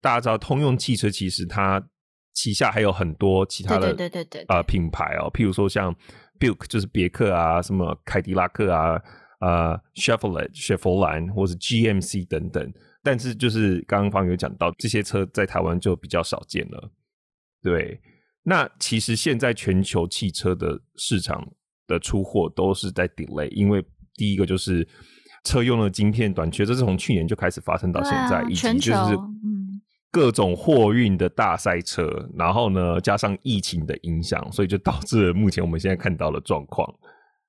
[0.00, 1.82] 大家知道，通用汽车其实它
[2.34, 5.94] 旗下还有很多其他的对对对对呃品牌哦，譬如说像。
[6.42, 9.00] Buick 就是别克啊，什么凯迪拉克啊，
[9.38, 12.72] 呃，Chevrolet 雪佛兰，或是 GMC 等等。
[13.00, 16.90] 但是就是刚刚方有讲到，这些车在台湾就比较少见了。
[17.62, 18.00] 对，
[18.42, 21.46] 那其实现在全球汽车的市场
[21.86, 23.84] 的出货都是在 delay，因为
[24.16, 24.86] 第一个就是
[25.44, 29.16] 车用的晶片短缺，这是从去年就开始发生到现在，啊、以及就是。
[30.12, 36.86] 各种货运的大塞车，然后呢，加上疫情的影响，所以就导致了目前我们现在看到的状况。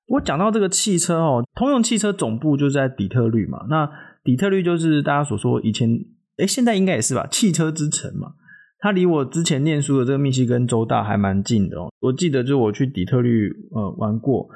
[0.06, 3.66] 我讲到这个汽车哦，通用汽车总部就在底特律嘛。
[3.68, 3.88] 那
[4.22, 5.90] 底特律就是大家所说以前，
[6.38, 8.32] 诶，现在应该也是吧，汽车之城嘛。
[8.78, 11.90] 它离我之前念书的这个密西根州大还蛮近的哦。
[12.00, 14.46] 我记得就我去底特律呃玩过，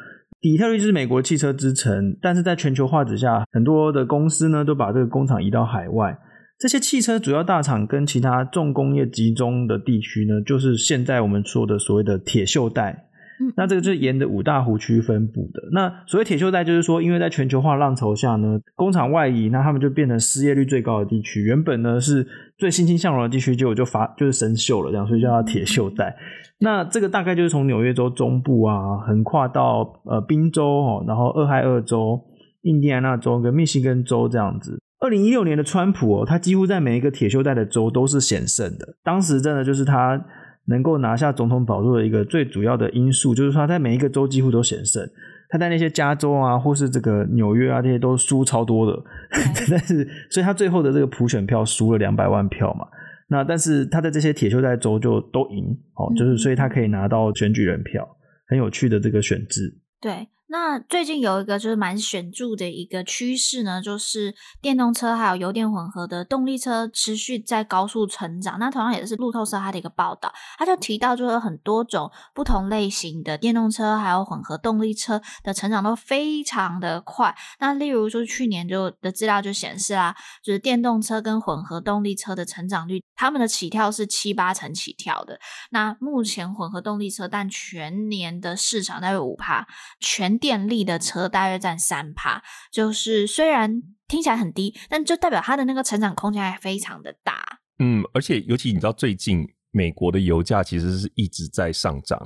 [0.40, 6.18] 底特律就是美国汽车之城，但是在全球化之下，很多的公司呢都把这个工厂移到海外。
[6.58, 13.04] 这些汽车主要大厂跟其他重工业集中的地区呢，就是现在我们说的所谓的铁锈带。
[13.40, 15.62] 嗯，那这个就是沿着五大湖区分布的。
[15.70, 21.42] 那所谓铁锈带，就是说，因为在全球化浪潮下呢，工厂外移，那他们就变成失业率最高的地区。
[21.42, 22.26] 原本呢是
[22.58, 26.16] 最欣欣向荣的地区，结果就发就是生锈了，这样，所以叫它铁锈带。
[26.58, 32.20] 那这个大概就是从纽约州中部啊，横跨到呃宾州哦，然后俄亥俄州、
[32.62, 34.80] 印第安纳州跟密西根州这样子。
[35.00, 38.96] 二零一六年的川普哦，他几乎在每一个铁锈带的州都是险胜的。
[39.04, 40.20] 当时真的就是他
[40.66, 45.08] 能够拿下总统宝座的一个最主要的因素，就是说他在每一个州几乎都险胜。
[45.50, 49.02] 他在那些加州啊，或是这个纽约啊，这些都输超多的。
[49.70, 52.86] 但是，所以他最后的这个普选票输了两百万票嘛。
[53.28, 58.06] 那但是他在这些铁锈带州就都赢哦，就是所以他可以拿到选举人票，
[58.48, 59.78] 很有趣的这个选制。
[60.02, 60.28] 对。
[60.50, 68.58] 那最近有一个就是蛮显著的一个趋势呢，就是电动车还有油电混合的动力车持续在高速成长。
[68.58, 77.34] 那同样也是路透社它的一个报道，它就提到就是很多种不同类型的电动车还有混合动力车的成长都非常的快。
[77.60, 85.38] 那例如说去年就的资料就显示啦，就是电动车跟混合动力车的成长率，他们的起跳是七八成起跳的。
[85.70, 89.66] 那目前混合动力车但全年的市场大约五趴，
[90.00, 97.60] 全电力的车大约占三趴，就是虽然听起来很低，但就代表它的那个成长空间还非常的大。
[97.80, 102.18] 嗯，而且尤其你知道，最近美国的油价其实是一直在上涨，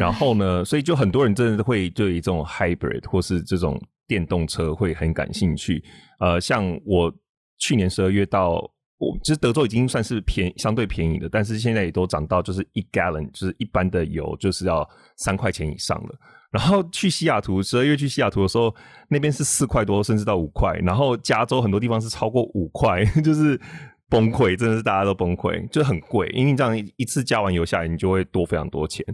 [0.00, 5.84] 然后呢，所以就很多人真的会对这种 hybrid 或是这种电动车会很感兴趣。
[6.18, 7.12] 呃，像我
[7.58, 8.54] 去年十二月到，
[8.98, 16.18] 我其实德州已经算是便相对便宜的，但是现在也都涨到就是一 gallon 就是一般的油就是要三块钱以上了。
[16.56, 18.74] 然后去西雅图，十二月去西雅图的时候，
[19.10, 20.72] 那边是四块多，甚至到五块。
[20.78, 23.60] 然后加州很多地方是超过五块， 就是
[24.08, 26.26] 崩溃，真的是大家都崩溃，就很贵。
[26.28, 29.04] 因为你这样一次加完油下来，你就会多非常多钱。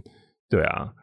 [0.49, 0.93] 对啊，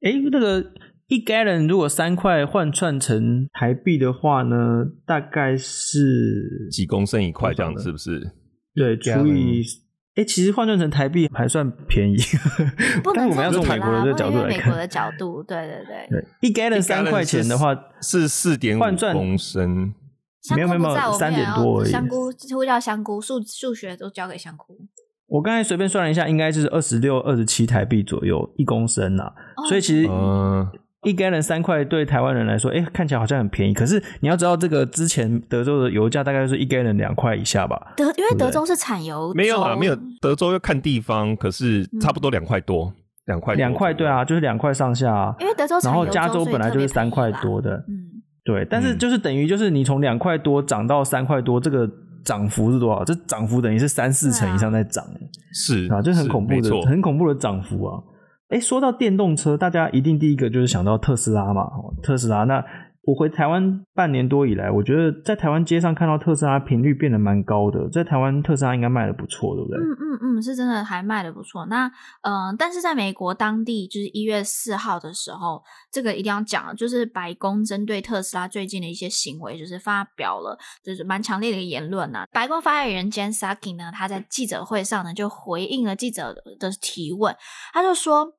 [0.00, 0.64] 哎，那个
[1.08, 8.32] 一 gallon 如果三块换算成台币的话呢，大概是几公升一块这样子，是不是？
[8.74, 9.62] 对，除以。
[10.14, 12.18] 哎、欸，其实换算成台币还算便宜，
[13.14, 18.80] 但是我们要从美国的这个角度来看，美国的角度，对对对，对一 gallon 三块钱的话是四点五
[19.12, 19.94] 公升，
[20.54, 21.90] 没有没有三点多而已。
[21.90, 24.76] 香菇几乎叫香菇，数数学都交给香菇。
[25.28, 30.08] 我刚才随便算了一下，应该就是二十六、二十七台币左右一公升呐、啊哦，所以其实。
[31.04, 33.74] 嗯一 gallon 三块，对台湾人来说，哎、欸，看起来好像很便宜。
[33.74, 37.92] 可是你要知道，这个之前德州的油价大概是一 gallon 两块以下吧？
[37.96, 39.98] 德因为德州是产油，没有啊，没有。
[40.20, 42.94] 德州要看地方，可是差不多两块多，
[43.26, 45.34] 两、嗯、块两块对啊，就是两块上下啊。
[45.40, 48.64] 因为德州产油，然后加州本来就是三块多的，嗯，对。
[48.70, 51.90] 但是就是等于就是你从两块多涨到三块多，这个
[52.24, 53.02] 涨幅是多少？
[53.02, 55.18] 这涨幅等于是三四成以上在涨、啊，
[55.52, 58.00] 是啊，就很恐怖的，很恐怖的涨幅啊。
[58.52, 61.64] 哎，说到电动车，大家一定第一个就是想到特斯拉嘛。
[62.02, 62.62] 特斯拉，那
[63.04, 67.88] 我回台湾半年多以来，我觉得在台湾街上看到特斯拉频率变得蛮高的。
[67.88, 69.78] 在台湾特斯拉应该卖的不错，对不对？
[69.78, 71.64] 嗯嗯嗯，是真的还卖的不错。
[71.66, 71.90] 那、
[72.22, 82.26] 呃，但是在美国当地，就是一月四号的时候，这个一定要讲，就是白宫针对特斯拉最近的一些行为，就是发表了就是蛮强烈的一个言论呐、啊。
[82.30, 87.34] 白宫发言人 Jen Saki 呢，他在记者会上呢就回应了记者的提问，
[87.72, 88.34] 他就说。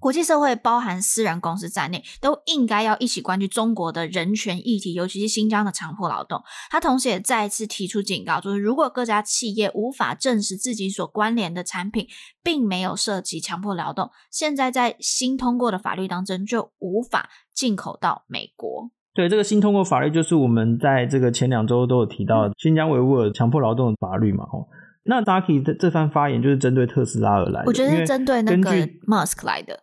[0.00, 6.42] 国际社会，包含私人公司在内，都应该要一起关注中国的人权议题，尤其是新疆的强迫劳动。
[6.70, 12.06] 他同时也再一次提出警告，就是如果各家企业无法证实自己所关联的产品
[12.42, 18.90] 并没有涉及强迫劳动，现在在新通过的法律当中就无法进口到美国。
[19.14, 24.68] 对，这个新通过法律就是我们在这个前两周都有提到新疆维吾尔强迫劳动的法律嘛，吼。
[25.06, 28.70] 那 Ducky 的这番发言就是针对特斯拉而来的，我觉得是针对那个
[29.06, 29.78] Musk 来的。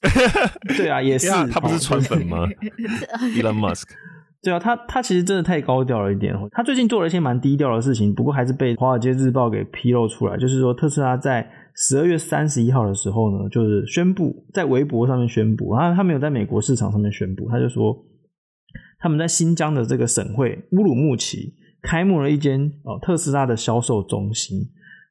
[0.76, 2.46] 对啊，也是，他不是川粉吗？
[3.36, 3.84] Elon Musk。
[4.40, 6.32] 对啊，他他其实真的太高调了一点。
[6.52, 10.36] 他最近做了一些蛮低调的事情，不过还是被《华尔街日报》给披露出来。
[10.36, 17.96] 就是说，特斯拉在十二月三十一号的时候呢，就是宣布在微博上面宣布，然后他没有在美国市场上面宣布，他就说
[19.00, 21.52] 他们在新疆的这个省会乌鲁木齐。
[21.88, 24.58] 开幕了一间哦特斯拉的销售中心。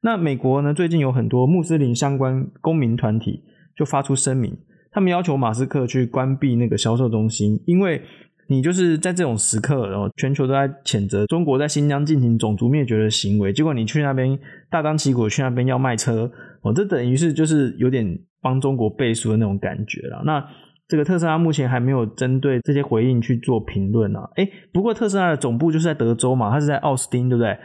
[0.00, 3.42] 那美国呢，最近有很多穆斯林相关公民团体
[3.76, 4.56] 就发出声明，
[4.92, 8.00] 他们要求马斯克去关闭那个销售中心，因为
[8.46, 14.38] 你就是在这种时刻，然后全球都在谴责中国在新疆进行种族灭绝的行为，结果你去那边
[14.70, 16.30] 大张旗鼓去那边要卖车，
[16.62, 18.06] 哦，这等于是就是有点
[18.40, 20.22] 帮中国背书的那种感觉了。
[20.24, 20.46] 那
[20.88, 24.28] 这个特斯拉目前还没有针对这些回应去做评论啊。
[24.36, 27.58] 诶，不过特斯拉的总部就是在德州嘛，它是在奥斯汀，对不对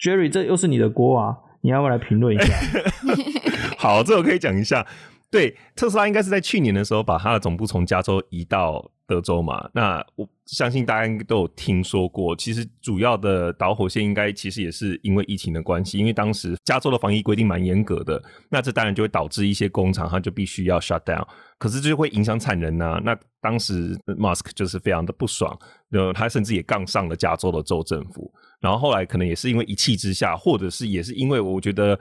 [0.00, 2.54] ？Jerry，这又是你的锅啊，你要不要来评论一下？
[3.76, 4.86] 好，这我可以讲一下。
[5.30, 9.68] 对，特斯拉应该是在去年的时候把它的总部从加州移到德州嘛。
[9.74, 21.26] 那我相信大家都有听说过，其实主要的导火线应该其实也是因为疫情的关系，因为当时加州的防疫规定蛮严格的，那这当然就会导致一些工厂它就必须要 shut down。
[21.58, 25.58] 可是这就会影响产能呐、那当时 Musk 就是非常的不爽，
[25.90, 28.32] 呃，他甚至也杠上了加州的州政府。
[28.60, 31.98] 然后后来可能也是因为一气之下，或者是也是因为我觉得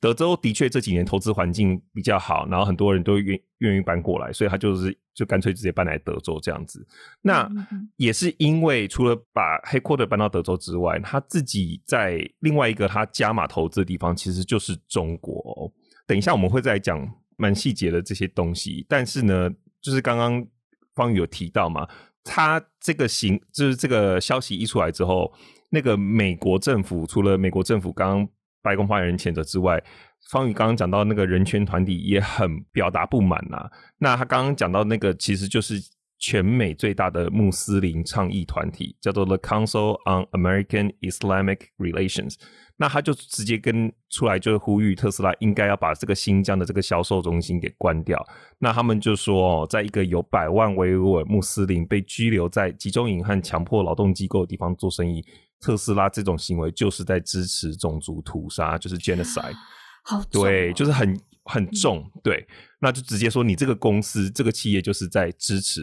[0.00, 6.86] 德州的确这几年投资环境比较好，然后很多人都愿愿意搬过来，所以他就是就干脆直接搬来德州这样子。
[7.20, 7.48] 那
[7.96, 15.72] 也是因为除了把 headquarter 搬到德州之外，他自己在另外一个他加码投资的地方其实就是中国。
[16.06, 17.08] 等一下我们会再讲。
[17.42, 19.48] 蛮细节的这些东西，但是呢，
[19.80, 20.46] 就是刚刚
[20.94, 21.88] 方宇有提到嘛，
[22.22, 25.32] 他这个行就是这个消息一出来之后，
[25.70, 28.28] 那个美国政府除了美国政府刚刚
[28.60, 29.82] 白宫发言人谴责之外，
[30.30, 35.80] 方宇刚刚讲到那个人权团体也很表达不满呐、那他刚刚讲到那个其实就是
[36.20, 42.34] 全美最大的穆斯林倡议团体，叫做 The Council on American Islamic Relations。
[42.76, 48.24] 那他就直接跟出来，就是呼吁特斯拉应该要把这个新疆的这个销售中心给关掉。
[48.58, 55.22] 那他们就说，哦，在一个有百万维吾尔穆斯林被拘留在集中营和强迫劳动机构的地方做生意，
[55.60, 59.54] 特斯拉这种行为就是在支持种族屠杀，就是 genocide。
[60.04, 62.46] 好，对，就是很很重，对。
[62.80, 65.82] 那就直接说，你这个公司这个企业就是在支持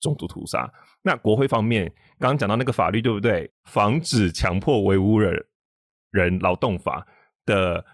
[0.00, 0.70] 种族屠杀。
[1.02, 1.86] 那国会方面
[2.18, 3.50] 刚刚讲到那个法律，对不对？
[3.64, 5.46] 防止强迫维吾尔
[6.10, 7.06] 人劳动法
[7.46, 7.84] 的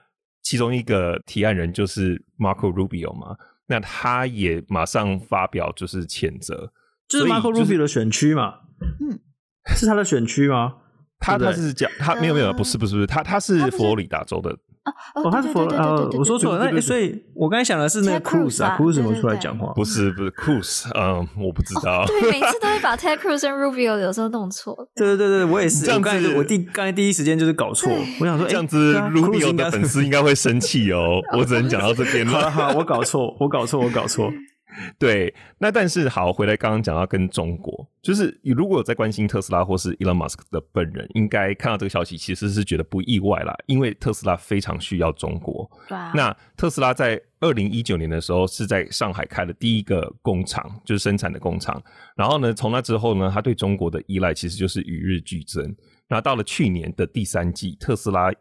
[0.42, 3.36] 其中一个提案人就是 Marco Rubio 嘛，
[3.66, 6.72] 那他也马上发表就是谴责，
[7.08, 8.60] 就是 Marco Rubio 的选区嘛，
[9.00, 9.18] 嗯，
[9.76, 10.76] 是他的选区吗？
[11.18, 14.56] 他他是讲他没有没有不是不是不是他他是佛罗里达州的。
[15.14, 19.72] 哦，他是佛呃，我说错了，那所以我刚才想的是那个 Cruz 啊，Cruz 怎么出来讲话？
[19.74, 22.04] 不是 不是 Cruz，嗯，我不知道。
[22.06, 24.76] 对，每次都会把 Ted Cruz 跟 Rubio 有时候弄错。
[24.94, 25.84] 对对对对，我也是。
[25.84, 27.90] 这样子，我第刚才第一时间就是搞错。
[28.20, 31.20] 我想说，这样子 Rubio 的粉丝应该会生气哦。
[31.36, 32.50] 我只能讲到这边了。
[32.50, 34.30] 好，我搞错，我搞错，我搞错。
[34.98, 45.70] 对，那但是好，回来刚刚讲到跟中国，就是你如果有在关心特斯拉或是 Elon Musk 的本人，应该看到这个消息，其实是觉得不意外啦，因为特斯拉非常需要中国。
[45.88, 46.12] 对啊。
[46.14, 51.82] 那特斯拉在二零一九年的时候是在上海开了第一个工厂，就是生产的工厂。
[52.16, 55.74] 然后呢，从那之后呢，它对中国的依赖其实就是与日俱增。
[56.08, 58.32] 那到了去年的第三季，特斯拉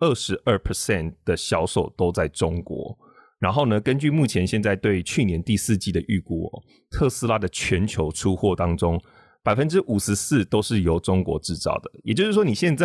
[0.00, 2.97] 二十二 percent 的销售都在中国。
[3.38, 9.00] 然后呢，根据目前现在对去年第四季的预估哦，特斯拉的全球出货当中，
[9.44, 11.88] 百分之五十四都是由中国制造的。
[12.02, 12.84] 也就是说，你现在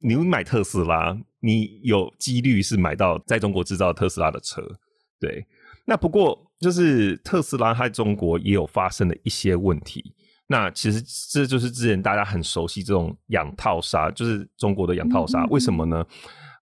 [0.00, 4.62] 你买特斯拉，你有几率是买到在中国制造特斯拉的车。
[5.20, 5.46] 对，
[5.84, 10.14] 那不过就是特斯拉在中国也有发生了一些问题。
[10.46, 15.44] 那其实这就是之前大家很熟悉这种养套杀，就是中国的养套杀。
[15.50, 16.02] 为什么呢？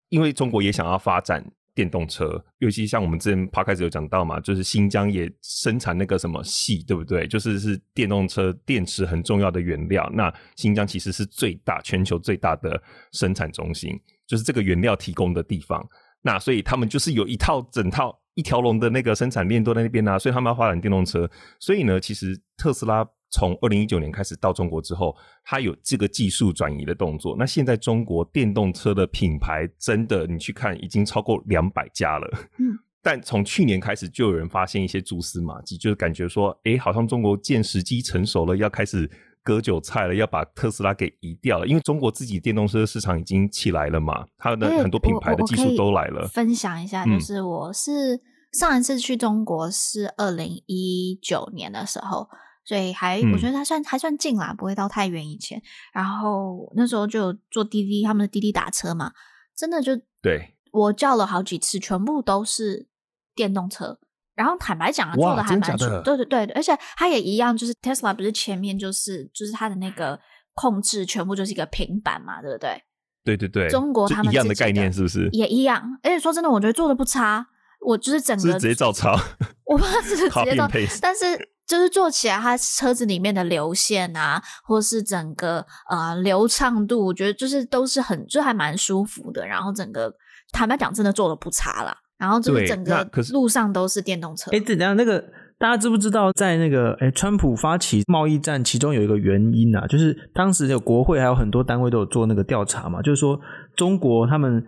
[0.08, 1.48] 因为中国也想要发展。
[1.78, 7.24] 电动车，尤其像我们之前 p 开始有讲到嘛，就是新疆也生产那个什么系，对不对？
[7.28, 10.10] 就是是电动车电池很重要的原料。
[10.12, 15.88] 那新疆其实是最大全球最大的生产中心，就是这个原料提供的地方。
[16.22, 21.30] 那所以他们就是有一套整套一条龙的那个生产链都在那边啊，所以他们要发展电动车。
[21.60, 23.08] 所以呢，其实特斯拉。
[23.30, 25.14] 从二零一九年开始到中国之后，
[25.44, 27.36] 它有这个技术转移的动作。
[27.38, 32.26] 那现在中国电动车的品牌真的，你去看已经超过两百家了。
[32.58, 39.10] 嗯， 但从去年开始就有人发现一些蛛丝马迹，就是感觉说，哎，好像中国见时机成熟了，要开始
[39.42, 41.66] 割韭菜了，要把特斯拉给移掉了。
[41.66, 46.26] 因为中国自己电动车市场已经起来了嘛，它的很多品牌的技术都来了。
[46.28, 48.22] 分享一下，就是我是
[48.52, 52.26] 上一次去中国是二零一九年的时候。
[52.68, 55.62] 所以还我觉得他算、嗯、还算近啦，不会到太远以前。
[55.94, 59.10] 然后那时候就坐滴滴，他们的滴滴打车嘛，
[59.56, 62.86] 真的就对我叫了好几次，全部都是
[63.34, 63.98] 电动车。
[64.34, 70.20] 然后坦白讲啊，做的还蛮顺，对对对，而且它也一样，就是 Tesla 不是前面就是就是它的那个
[70.52, 72.82] 控制全部就是一个平板嘛，对不对？
[73.24, 75.30] 对对对，中国他们一样的概念是不是？
[75.32, 75.98] 也一样。
[76.02, 77.48] 而且说真的，我觉得做的不差，
[77.80, 79.12] 我就是整个是直接照抄，
[79.64, 80.68] 我不知道是直接照，
[81.00, 81.48] 但是。
[81.68, 89.46] 就是做起来，它车子里面的流线啊，或是整个呃流畅度，我觉得就是都是很，就还蛮舒服的。
[89.46, 90.10] 然后整个
[90.50, 91.94] 坦白讲，真的做的不差啦。
[92.16, 94.50] 然后就是整个路上都是电动车。
[94.50, 95.22] 哎，等下那个
[95.58, 103.38] 大家知不知道，在那个哎，川普发起贸易战，其中有一个原因啊，就是当时的国会还有很多单位都有做那个调查嘛，就是说
[103.76, 104.64] 中国他们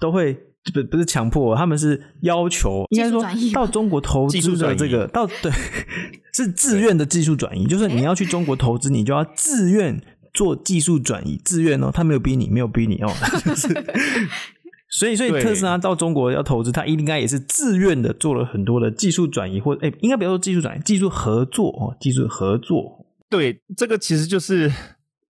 [0.00, 0.47] 都会。
[0.72, 5.50] 不不是强迫，他们是要求，应该说到中国投资的这个，到对
[6.32, 10.00] 是自愿的技术转移，就是你要去中国投资，你就要自愿
[10.32, 13.12] 做技术转移，自愿哦，他没有逼你，没有逼你哦，
[13.44, 13.68] 就是，
[14.90, 24.72] 所以所以特斯拉到中国要投资，他应该也是自愿的做了很多的技术转移，或者哎，应该不要说技术转移，技术合作哦，技术合作，对，这个其实就是。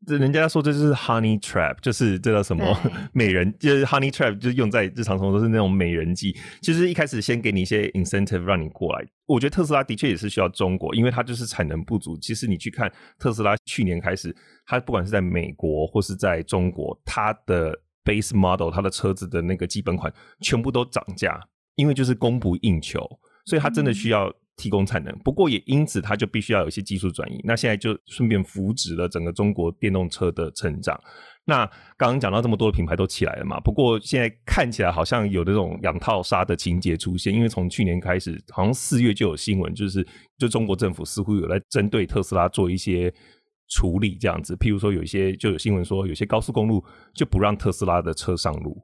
[0.08, 2.64] 这人家说这就是 honey trap，就是这叫什么
[3.12, 6.34] 美人，就是 honey trap，就是用在日常生活都是那种美人计。
[6.62, 9.06] 其实一开始先给你一些 incentive 让你过来。
[9.26, 12.16] 我觉得特斯拉的确也是需要中国，因为它就是产能不足。
[12.16, 14.34] 其实你去看特斯拉去年开始，
[14.64, 21.38] 它不管是在美国或是在中国，它的 base model，它的车子的那个基本款全部都涨价，
[21.74, 23.06] 因为就是供不应求，
[23.44, 24.32] 所以它真的需要。
[24.58, 25.16] 提供产能。
[25.20, 27.40] 不过也因此，它就必须要有一些技术转移。
[27.44, 31.00] 那现在就顺便扶植了整个中国电动车的成长。
[31.46, 31.64] 那
[31.96, 33.58] 刚刚讲到这么多的品牌都起来了嘛？
[33.60, 40.06] 不过现在看起来好像有这种养套杀的情节出现，因为从去年开始，好像四月就有新闻，就是
[40.36, 43.10] 就中国政府似乎有在针对特斯拉做一些
[43.70, 44.54] 处理，这样子。
[44.56, 46.84] 譬如说，有一些就有新闻说，有些高速公路
[47.14, 48.76] 就不让特斯拉的车上路，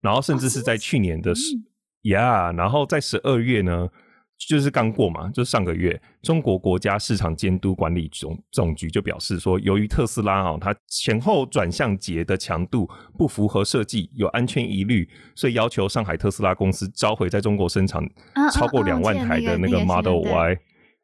[0.00, 1.54] 然后甚至是在去年的十
[2.10, 3.88] 呀，然后在十二月呢。
[4.38, 18.02] 就是刚过嘛，就是上个月，中国国家市场监督管理总总局就表示说，由于特斯拉哦，它前后转向节的强度不符合设计，有安全疑虑，所以要求上海特斯拉公司召回在中国生产
[18.52, 20.58] 超过两万台的那个 Model Y。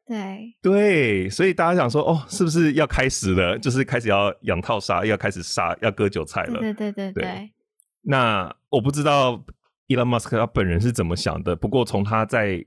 [0.07, 3.57] 对对，所以大家想说，哦，是不是要开始了？
[3.57, 6.59] 就是开始要养套杀，要开始杀，要割韭菜了。
[6.59, 7.51] 对对对对，对，对。
[8.03, 9.43] 那我不知道
[9.87, 12.63] Elon Musk 他本人是怎么想的，不过从他在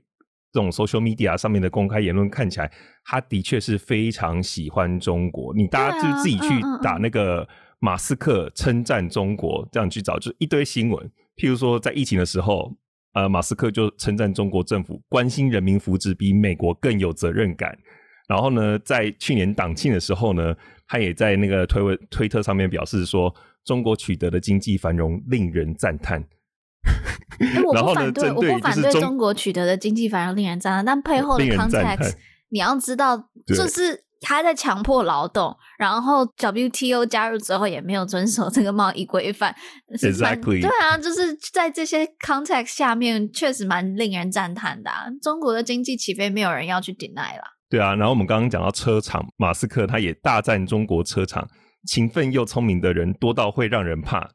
[0.51, 2.71] 这种 social media 上面的公开言论看起来，
[3.05, 5.53] 他的确是非常喜欢中国。
[5.55, 7.47] 你大家就自己去打那个
[7.79, 11.09] 马斯克称赞中国，这样去找，就一堆新闻。
[11.35, 12.75] 譬如说，在疫情的时候，
[13.13, 17.77] 呃，马斯克就称赞中国政府关心人民福祉比美国更有责任感。
[18.27, 20.55] 然后呢，在去年党庆的时候呢，
[20.87, 23.33] 他也在那个推文推特上面表示说，
[23.63, 26.23] 中国取得的经济繁荣令人赞叹。
[27.65, 32.13] 我不反对，我不反对中国取得的经济繁荣令人赞叹，但背后的 context
[32.49, 33.17] 你要知道，
[33.47, 39.55] 就是他在强迫劳动，然后 WTO 加入之后也没有遵守这个贸易规范。
[40.01, 45.05] Exactly，对啊，就是在这些 context 下面，确实蛮令人赞叹的啊。
[45.21, 47.43] 中国的经济起飞，没有人要去 deny 啦。
[47.69, 51.47] 对啊，然后我们刚刚讲到车厂，马斯克他也大赞中国车厂，
[51.85, 54.31] 勤奋又聪明的人多到会让人怕。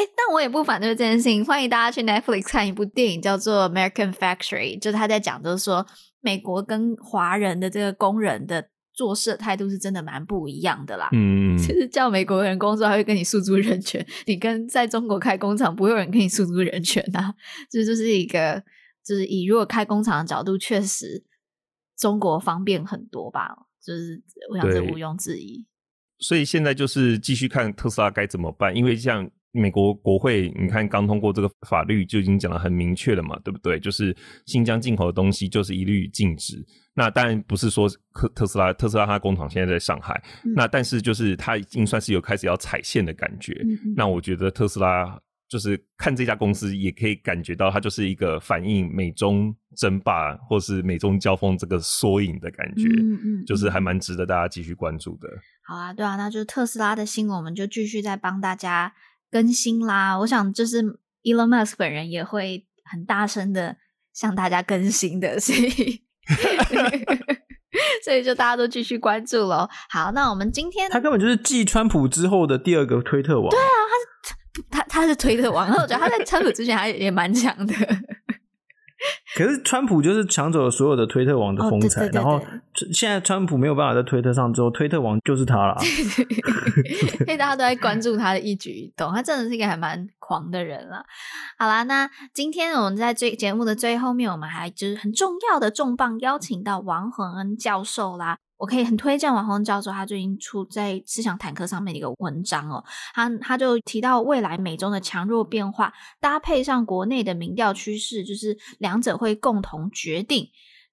[0.00, 1.44] 哎，但我也不反对这件事情。
[1.44, 5.86] 欢迎大家去 Netflix 看一部电影，叫做《American Factory》，就是他在讲，就是说
[6.22, 11.10] 美国跟华人的这个工人的做事态度是真的蛮不一样的啦。
[11.12, 17.34] 嗯，其实叫美国人工作，还会跟你诉诸人权；你跟在中国开工厂，不会有人跟你诉诸人权啊。
[17.70, 18.64] 这就，就是一个，
[19.04, 21.22] 就是以如果开工厂的角度，确实
[21.98, 23.50] 中国方便很多吧。
[23.84, 25.66] 就是我想这毋庸置疑。
[26.20, 29.30] 所以现在就是继续看特斯拉该怎么办，因为像。
[29.52, 33.80] 美国国会，你看刚通过这个法律就已经讲的很明确了嘛，对不对？
[33.80, 36.64] 就是新疆进口的东西就是一律禁止。
[36.94, 43.56] 那当然不是说特特斯拉特斯拉它工厂现在在上海，嗯、那但是就是它已经算是有开始要踩线的感觉。
[43.96, 52.84] 那我觉得特斯拉就是看这家公司也可以感觉到它就是一个反映美中争霸或是美中交锋这个缩影的感觉。
[53.00, 55.28] 嗯嗯，就是还蛮值得大家继续关注的。
[55.64, 58.92] 好啊，对啊，那就是特斯拉的新闻，我们就继续再帮大家。
[59.30, 60.18] 更新啦！
[60.18, 60.82] 我想就是
[61.22, 63.76] Elon Musk 本人也会很大声的
[64.12, 66.02] 向大家更新的，所以
[68.04, 69.68] 所以就大家都继续关注喽。
[69.88, 73.48] 好，那我们今天他根本就是继川普之后的第二个推特王。
[73.50, 77.74] 对啊，他是他他是推特王，然后我觉得他在川普之前还也蛮强的。
[79.36, 82.40] 可是川普就是抢走了所有的推特王的风采，然后
[82.92, 85.76] 现在川普没有办法在推特上之后，推特王就是他了。
[87.24, 91.04] 所以大家都在关注他的一举一动，他真的是一个还蛮狂的人了。
[91.58, 98.38] 好啦，那今天我们在这节目的最后面，我们还就是很重要的重磅邀请到王恒恩教授啦。
[98.58, 110.48] 我可以很推荐王恒恩教授，他最近出在思想坦克上面的一个文章哦，他他就提到未来美中的强弱变化，搭配上国内的民调趋势，就是两者会共同决定。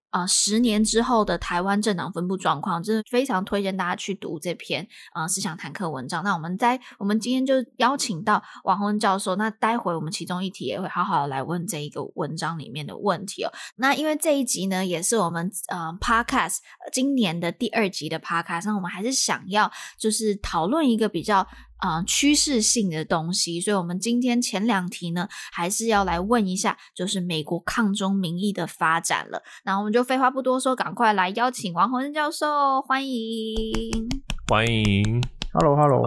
[0.09, 6.23] 啊、十年之后的台湾政党分布状况，真的非常推荐大家去读这篇啊、思想坦克文章。
[6.23, 13.51] 那我们在我们今天就邀请到王宏恩教授，那待会我们其中一题也会好好的来问这一个文章里面的问题哦。
[13.75, 16.59] 那因为这一集呢，也是我们呃 Podcast
[16.91, 19.69] 今年的第二集的 Podcast，那我们还是想要
[19.99, 21.45] 就是讨论一个比较。
[21.77, 29.43] 啊、呃，趋势性的东西，所以我们今天前两题呢，还是要来问一下，就是美国抗中民意的发展了。
[29.63, 34.09] 那我们就废话不多说，赶快来邀请王恒恩教授，欢迎，
[34.49, 35.21] 欢迎
[35.53, 36.01] ，Hello，Hello，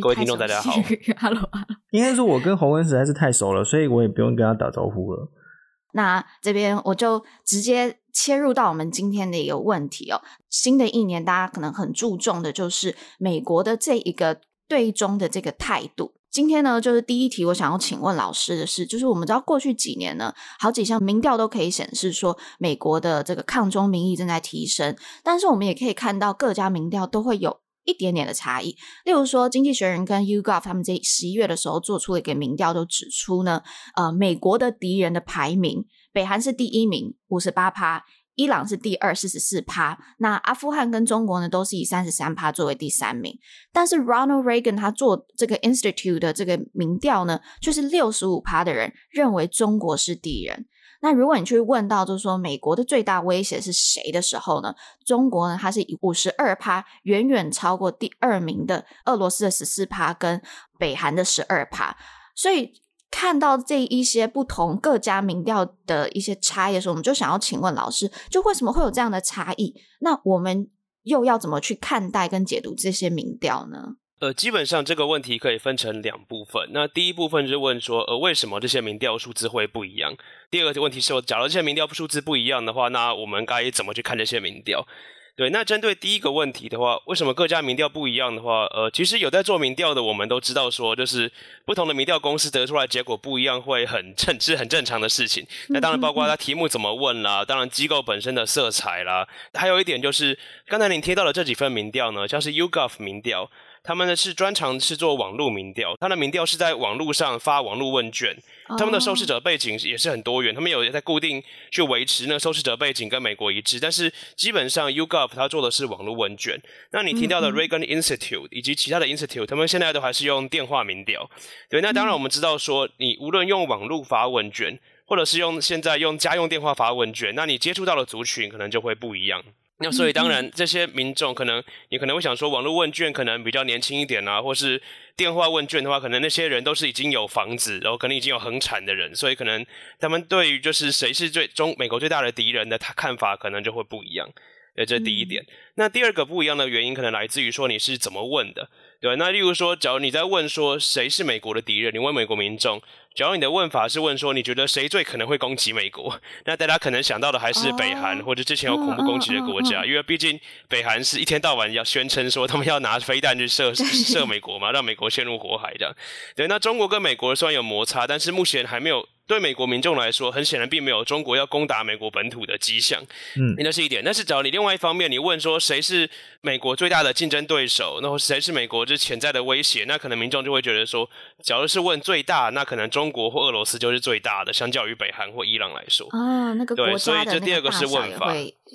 [0.00, 0.72] 各位听众大家好
[1.18, 1.48] ，Hello，Hello，
[1.92, 5.30] 应该说我跟洪恩实在是太熟了，所以我也不用跟他打招呼了。
[5.94, 10.20] 那这边我就直接切入到我们今天的一个问题哦。
[10.50, 14.40] 新的一年，大家可能很注重的就是美国的这一个。
[14.72, 28.74] 对中的这个态度，今天呢，就是第一题，我想要请问老师的是，就是我们知道过去几年呢，好几项民调都可以显示说，美国的这个抗中民意正在提升，但是我们也可以看到各家民调都会有一点点的差异。
[29.04, 33.62] 例如说，经济学人跟 YouGov 他们在十一月的时候做出了一个民调，都指出呢，
[33.94, 38.06] 呃，美国的敌人的排名，北韩是第一名，五十八趴。
[38.34, 39.98] 伊朗是第二，四十四趴。
[40.18, 43.38] 那阿富汗跟中国呢，都是以三十三趴作为第三名。
[43.72, 50.66] 但是 Ronald Reagan 他做这个 Institute 的这个民调呢，就是六十五趴的人认为中国是敌人。
[51.04, 54.72] 那如果你去问到，就是说美国的最大威胁是谁的时候呢？
[55.04, 60.40] 中国呢，它是以五十二趴，远远超过第二名的俄罗斯的十四趴跟
[60.78, 61.96] 北韩的十二趴。
[62.36, 62.72] 所以
[63.12, 69.74] 看到这一些不同各家民调的一些差异的时候，我们就想要请问老师，就为什么会有这样的差异？
[70.00, 70.68] 那我们
[71.02, 73.96] 又要怎么去看待跟解读这些民调呢？
[74.20, 76.70] 呃，基本上这个问题可以分成两部分。
[76.72, 80.14] 那第一部分就是问说，呃，为什么这些民调数字会不一样？
[80.50, 84.86] 第二个问题是我，假如这些民调数字不一样的话，那我们该怎么去看这些民调？
[85.34, 91.32] 对，那针对第一个问题的话，为什么各家民调不一样的话，呃，其实有在做民调的，我们都知道说，就是
[91.64, 95.46] 不同的民调公司得出来结果不一样，会很正，是很正常的事情。
[95.68, 103.50] 那当然包括他题目怎么问啦，当然机构本身的色彩啦，还有一点就是刚才您提到的这几份民调呢，像是 YouGov 民调。
[103.84, 108.36] 他们呢是专长是做网络民调，他的民调是在网络上发网络问卷，
[108.78, 116.60] 他们的受试者背景也是很多元，他们有在固定去维持那受试者背景跟美国一致，但是基本上 YouGov 他做的是网络问卷。
[116.92, 121.28] 那你提到的 Reagan Institute 以及其他的 Institute，他们现在都还是用电话民调。
[121.68, 129.42] 对，那当然我们知道说，你无论用网络发问卷，或者是用现在用家用电话发问卷，那你接触到的族群可能就会不一样。
[129.82, 134.80] 那所以当然，这些民众可能你可能会想说，网络问卷可能比较年轻一点啊，或是
[135.16, 139.66] 电话问卷的话，可能那些人都是已经有房子，然后可能已经有恒产的人，所以可能
[139.98, 144.28] 他们对于就是谁是最中美国最大的敌人的他看法可能就会不一样。
[144.74, 145.44] 呃，这是第一点。
[145.74, 148.70] 那第二个不一样的原因，可能来自于说你是怎么问的。
[149.02, 152.80] 对，那例如说，假如你在问说谁是美国的敌人，你问美国民众。
[153.16, 156.20] 假如你的问法是问说，你觉得谁最可能会攻击美国？
[156.44, 159.88] 那大家可能想到的还是北韩，oh, 或者之前有恐怖攻击的国家，uh, uh, uh, uh.
[159.88, 160.38] 因为毕竟
[160.68, 165.92] 北韩是一天到晚要宣称说他们要拿飞弹去射 射美国嘛，让美国陷入火海这样。
[166.36, 169.08] 对，那中国跟美国虽然有摩擦，但是目前还没有。
[169.26, 173.00] 对美国民众来说，很显然并没有中国要攻打美国本土的迹象，
[173.36, 174.02] 嗯，那是一点。
[174.04, 176.08] 但是，只要你另外一方面，你问说谁是
[176.40, 181.08] 美国最大的竞争对手，然后谁是美国这潜在的威胁，那可能民众就会觉得说，
[181.42, 186.06] 假如是问最大，那可能中国或俄罗斯就是最大的，相较于北韩或伊朗来说。
[186.10, 188.34] 啊，那个国家的对，所以这第二个是问法，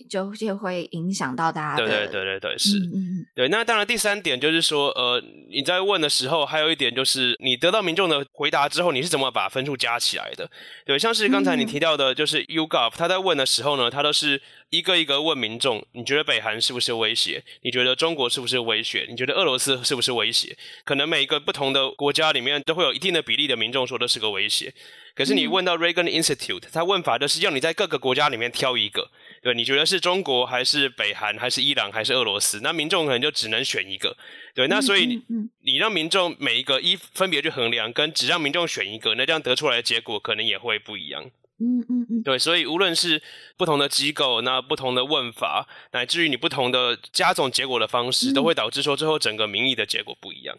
[0.09, 1.77] 就就会影响到大家。
[1.77, 3.47] 对对对对对，是，嗯嗯，对。
[3.49, 10.49] 那当然，第三点就是说，呃，你在问的时候，还有一点就是，你得到民众的回答之后，你是怎么把分数加起来的？
[10.85, 17.43] 对，像是刚才你提到的，就是 YouGov，他在问的时候呢，他都是一个一个问民众，你觉得北韩是不是威胁？
[17.61, 19.05] 你觉得中国是不是威胁？
[19.09, 20.57] 你觉得俄罗斯是不是威胁？
[20.83, 24.73] 可能每一个不同的国家里面都会有一定的比例的民众说这是个威胁。
[25.15, 29.09] 可是你问到 Reagan Institute，他问法就是要你在各个国家里面挑一个，
[29.41, 32.59] 对，你觉得是中国还是北韩还是伊朗还是俄罗斯？
[32.61, 34.15] 那民众可能就只能选一个。
[34.53, 35.21] 对，那所以你
[35.63, 41.23] 你让民众每一个一分别去衡量，跟只让民众选一个，那这样得出来的结果可能也会不一样。
[41.59, 43.19] 嗯嗯嗯，对，所以无论是
[43.57, 50.55] 不同的机构，那不同的问法，乃至于你不同的加总结果的方式，都会导致说最后整个民意的结果不一样。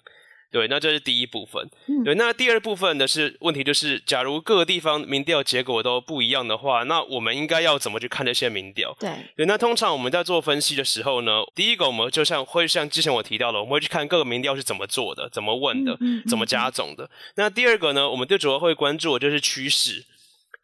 [0.50, 1.68] 对，那这是第一部分。
[1.88, 8.96] 嗯、对，那第二部分的是问题，就是假如各个地方民调结果都不一样的话，那我们应该要怎么去看这些民调？
[8.98, 17.04] 对，对，那通常我们在做分析的时候呢，第一个我们就像会像之前我提到的，我们会去看各个民调是怎么做的、怎么问的、嗯、怎么加总的。
[17.04, 20.02] 嗯、那第二个呢，我们最主要会关注的就是趋势，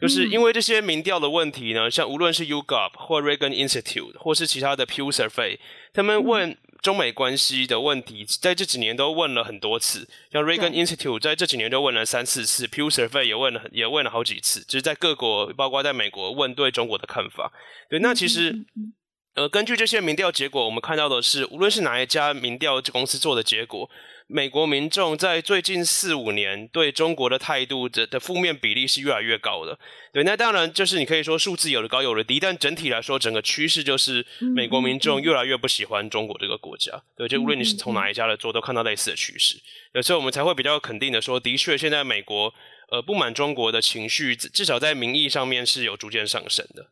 [0.00, 5.58] 就是因为这些民调的问题呢，像无论是 YouGov 或 Reagan Institute 或是其他的 Pew Survey，
[5.92, 6.56] 他们问。
[6.84, 17.50] 嗯中美关系的问题，在这几年都问了很多次，像 Reagan Institute 在这几年就问了三四次，Pew Survey 也问了也问了好几次，就是在各国，包括在美国问对中国的看法。
[17.88, 18.54] 对，那其实，
[19.34, 23.88] 呃，根据这些民调结果，我们看到的是，无论是哪一家民调公司做的结果。
[24.26, 29.78] 美国民众在最近四五年对中国的态度的的负面比例是越来越高的。
[30.12, 37.02] 对，那当然就是你可以说数字有的高有的低，但整体来说，整个趋势就是美国民众越来越不喜欢中国这个国家。
[37.16, 39.56] 对，就无论你是从哪一家来做，都看到类似的趋势。
[39.92, 42.54] 有时候我们才会比较肯定的说，的确现在美国
[42.90, 46.90] 呃不满中国的情绪，至少在民意上面是有逐渐上升的。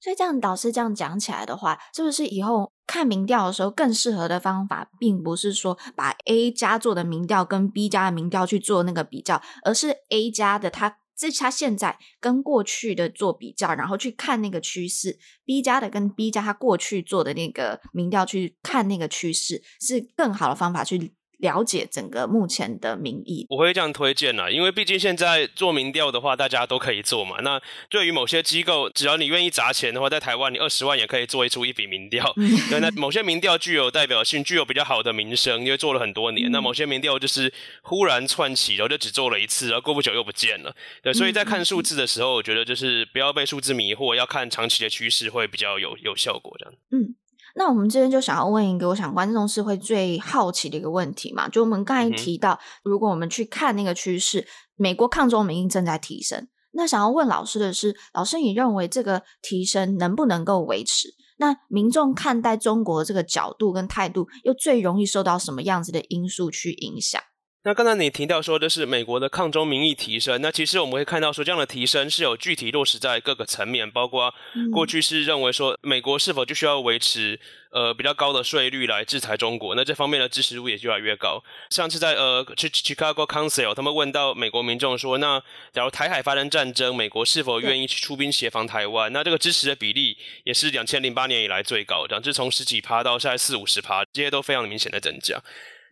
[0.00, 23.44] 所以这样，导师这样讲起来的话，是不是以后看民调的时候更适合的方法，并不是说把 A 家做的民调跟 B 家的民调去做那个比较，而是 A 家的他这他现在跟过去的做比较，然后去看那个趋势；B 家的跟 B 家他过去做的那个民调去看那个趋势，是更好的方法去了解整个目前的民意。
[23.50, 27.40] 我会这样推荐啦，因为毕竟现在做民调的话，大家都可以做嘛。
[27.40, 32.32] 那对于某些机构，只要你愿意砸钱的话，在台湾你二十万也可以做一出一笔民调。
[32.70, 36.50] 对，那某些民调具有代表性，具有比较好的名声，因为做了很多年。
[36.52, 40.74] 那某些民调就是忽然窜起，然后就只做了一次，然后过不久又不见了。
[41.02, 46.74] 对，所以在看数字的时候，我觉得就是不要被数字迷惑，要看长期的趋势会比较有有效果这样。
[46.92, 47.16] 嗯。
[47.54, 51.48] 那我们这边就想要问一个，我想观众是会最好奇的一个问题嘛？
[51.48, 54.46] 就我们刚才提到，如果我们去看那个趋势，
[54.76, 56.48] 美国抗中民意正在提升。
[56.72, 61.08] 那想要问老师的是，老师你认为这个提升能不能够维持？
[61.36, 67.20] 那民众看待中国的这个角度跟态度，又最容易受到什么样子的因素去影响？
[67.64, 74.34] 那刚才你提到说的是美国的抗中民意提升，那其实我们会看到说这样的提升是有具体落实在各个层面，包括
[74.72, 77.38] 过去是认为说美国是否就需要维持
[77.70, 81.40] 呃比较高的税率来制裁中国，那这方面的支持度也越来越高。
[81.70, 85.40] 上次在呃去 Chicago Council，他们问到美国民众说，那
[85.72, 89.12] 假如台海发生战争，美国是否愿意去出兵协防台湾？
[89.12, 95.40] 那这个支持的比例也是两千零八年以来最高的，这从十几趴到现在四五十趴，这些都非常明显的增加。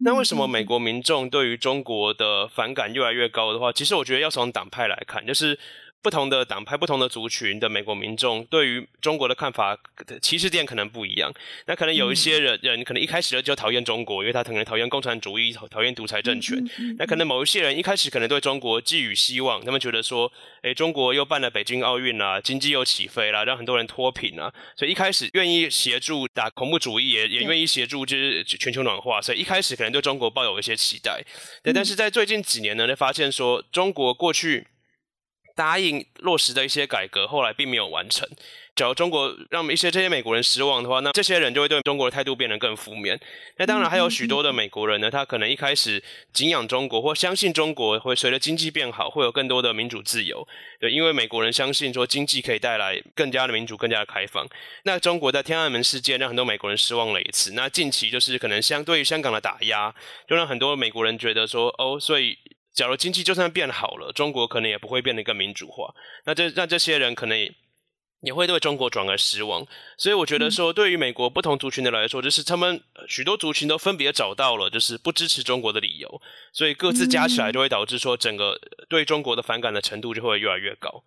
[0.03, 5.59] 那为什么美国民众对于中国的反感越来越高的话，其实我觉得要从党派来看，就是。
[6.03, 9.78] 不同的党派、不同的族群的美国民众对于中国的看法
[10.22, 11.30] 歧视点可能不一样。
[11.66, 16.59] 那可能有一些人人可能一开始就讨厌中国，因为他可能讨厌共产主义、讨厌独裁政权。
[16.98, 20.32] 那可能某一些人一开始可能对中国寄予希望，他们觉得说，
[20.62, 29.20] 诶，中国又办了北京奥运啦，经济又起飞啦，让很多人脱贫啊，所以一开始愿意协助打恐怖主义，也也愿意协助就是全球暖化。
[29.20, 31.22] 所以一开始可能对中国抱有一些期待。
[31.62, 34.66] 对，但是在最近几年呢，就发现说中国过去。
[35.55, 38.28] 答应落实的一些改革，后来并没有完成。
[38.76, 43.20] 假如中国让一些这些美国人失望的话，那这些人就会对中国的态度变得更负面。
[43.59, 50.46] 那当然还有许多的美国人呢，他可能一开始敬仰中国，或相信中国会随着经济变好，会有更多的民主自由。
[50.78, 54.46] 对，因为美国人相信说经济可以带来更加的民主、更加的开放。
[54.84, 57.53] 那中国在天安门事件让很多美国人失望了一次。
[57.53, 59.94] 那近期就是可能相对于香港的打压，
[60.26, 62.38] 就让很多美国人觉得说，哦，所以。
[62.72, 65.92] 假如经济就算变好了，中国可能也不会变得更民主化。
[66.24, 67.36] 那这让这些人可能
[68.22, 69.66] 也会对中国转而失望。
[69.98, 76.20] 所以我觉得说，对于美国不同族群的来说，就是他们许多族群都分别找到了就是不支持中国的理由，
[76.52, 78.58] 所以各自加起来就会导致说，整个
[78.88, 81.02] 对中国的反感的程度就会越来越高。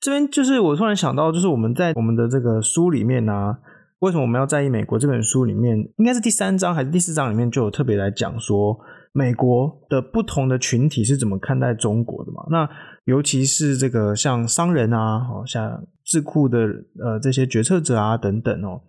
[0.00, 3.58] 这边就是我突然想到，就是我们在我们的这个书里面呢、啊，
[3.98, 8.78] 为什么我们要在意美国这本书里面，应该是第三章还是第四章里面就有特别来讲说。
[9.12, 12.44] 美国的不同的群体是怎么看待中国的嘛？
[12.50, 12.68] 那
[13.04, 18.80] 尤其是这个像商人啊，哦，像智库的呃这些决策者啊等等哦。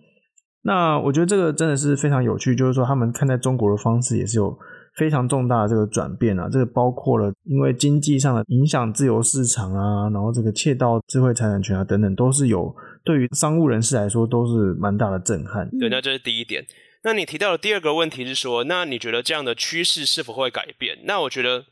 [0.64, 4.58] 那我觉得这个真的是非常有趣，就是说他们看待中国的方式也是有
[4.96, 6.48] 非常重大的这个转变啊。
[6.50, 15.70] 这个包括了因为经济上的影响自由市场啊，然后这个窃盗智慧财产权啊等等，都是有对于商务人士来说都是蛮大的震撼。
[15.78, 16.64] 对，那这是第一点。
[17.04, 20.98] 那你提到的第二个问题是说，那你觉得这样的趋势是否会改变？
[21.04, 21.66] 那我觉得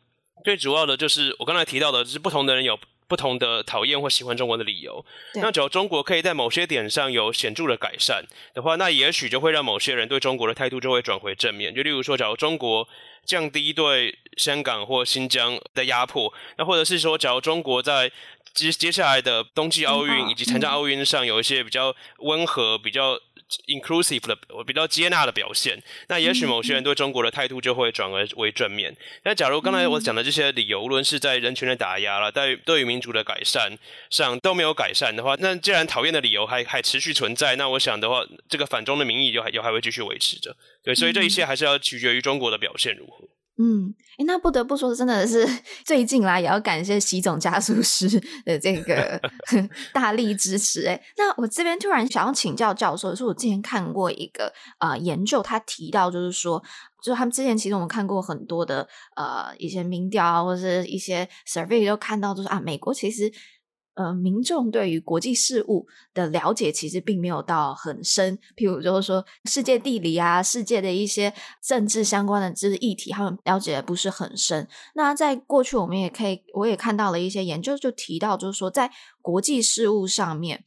[0.43, 2.77] 最主要的就是我刚才提到的，就是不同的人有
[3.07, 5.05] 不同的讨厌或喜欢中国的理由。
[5.36, 11.73] 那只要中国可以在某些点上有显著的改善的话，那也许就会让某些人对中国的态度就会转回正面。
[11.73, 12.88] 就例如说，假如中国
[13.25, 18.11] 降低对香港或新疆的压迫，那或者是说，假如中国在
[18.53, 23.17] 接接下来的冬季奥运以及参加奥运上有一些比较温和、比较
[23.68, 28.95] inclusive 的我比较接纳的表现，那也许某些人对中国的态度就会转而为正面。
[29.24, 33.78] 那假如刚才我讲的这些理由，无论是在人权的打压了，在对于民主的改善
[34.10, 40.56] 上都没有改善的话，那既然讨厌的理由还还持续存在，那我想的话，这个反中的民意就还就还会继续维持着。
[40.84, 43.28] 对，所以这一切还是要取决于中国的表现如何。
[43.58, 45.47] 嗯，哎，那不得不说，真的是
[45.86, 48.08] 最近来也要感谢习总加速师
[48.45, 49.22] 的这个
[49.93, 50.82] 大力支持。
[50.88, 56.64] 诶，那我这边突然想要请教教授，是我之前看过一个呃研究，他提到就是说，
[57.04, 63.32] 就是他们之前其实我们看过很多的呃一些民调啊，或者是一些 survey 都看到，就是啊，美国其实。
[63.93, 74.65] 呃，民众对于国际事务的了解其实并没有到很深，譬如就是说世界地理啊、世界的一些政治相关的知识议题，他们了解的不是很深。
[74.95, 78.89] 那在过去，我们也可以，我也看到了一些研究，就提到就是说，在
[79.21, 80.63] 国际事务上面，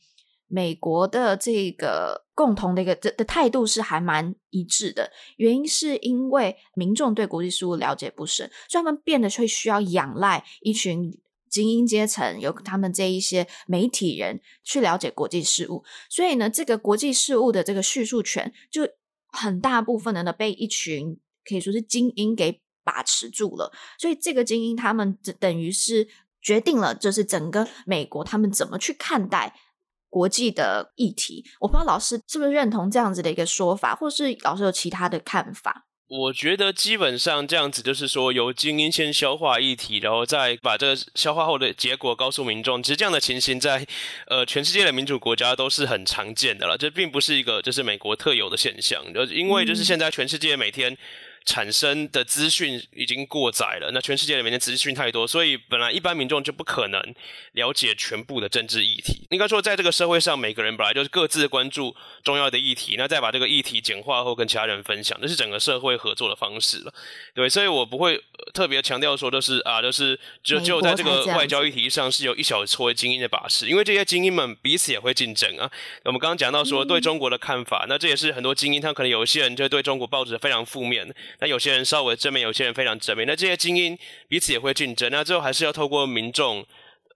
[0.46, 5.10] 美国的这个共同的一个的的态度是还蛮一致的。
[5.38, 11.10] 原因是因为民众对国际事务了解不深，所以他们变得会需要仰赖一群。
[11.54, 18.88] 精英阶层有他们这一些媒体人去了解国际事务，所以呢，这个国际事务的这个叙述权就
[19.28, 21.16] 很大部分的呢被一群
[21.48, 23.70] 可以说是精英给把持住了。
[24.00, 26.08] 所以这个精英他们等于是
[26.42, 29.54] 决定了，就是整个美国他们怎么去看待
[30.10, 31.44] 国际的议题。
[31.60, 35.86] 我不知道老师是不是认同这样子的一个说法，或是老师有其他的看法？
[36.06, 42.82] 我觉得基本上这样子就是说，由精英先消化议题，然后再把这个消化后的结果告诉民众。
[42.82, 43.86] 其实这样的情形在
[44.26, 49.02] 呃全世界的民主国家都是很常见的了，这并不是一个就是美国特有的现象。
[49.12, 50.96] 就因为就是现在全世界每天。
[51.44, 57.14] 产生的资讯已经过载了，那全世界里面的资讯太多，所以本来一般民众就不可能
[57.52, 59.26] 了解全部的政治议题。
[59.30, 66.94] 应该说，在这个社会上，每个人本来就是各自关注重要的议题，那再把这个议题简化后跟其他人分享，这是整个社会合作的方式了。
[67.34, 68.18] 对，所以我不会
[68.54, 75.70] 特别强调说，就是啊，就是就就在这个外交议题上是有一小撮精英的把持，因为这些精英们彼此也会竞争啊。
[76.04, 81.04] 我们刚刚讲到说对中国的看法，那这也是很多精英他可能有些人就对中国抱着非常负面。
[81.40, 83.26] 那有些人稍微正面，有些人非常正面。
[83.26, 86.64] 那这些精英彼此也会竞争，那最后还是要透过民众。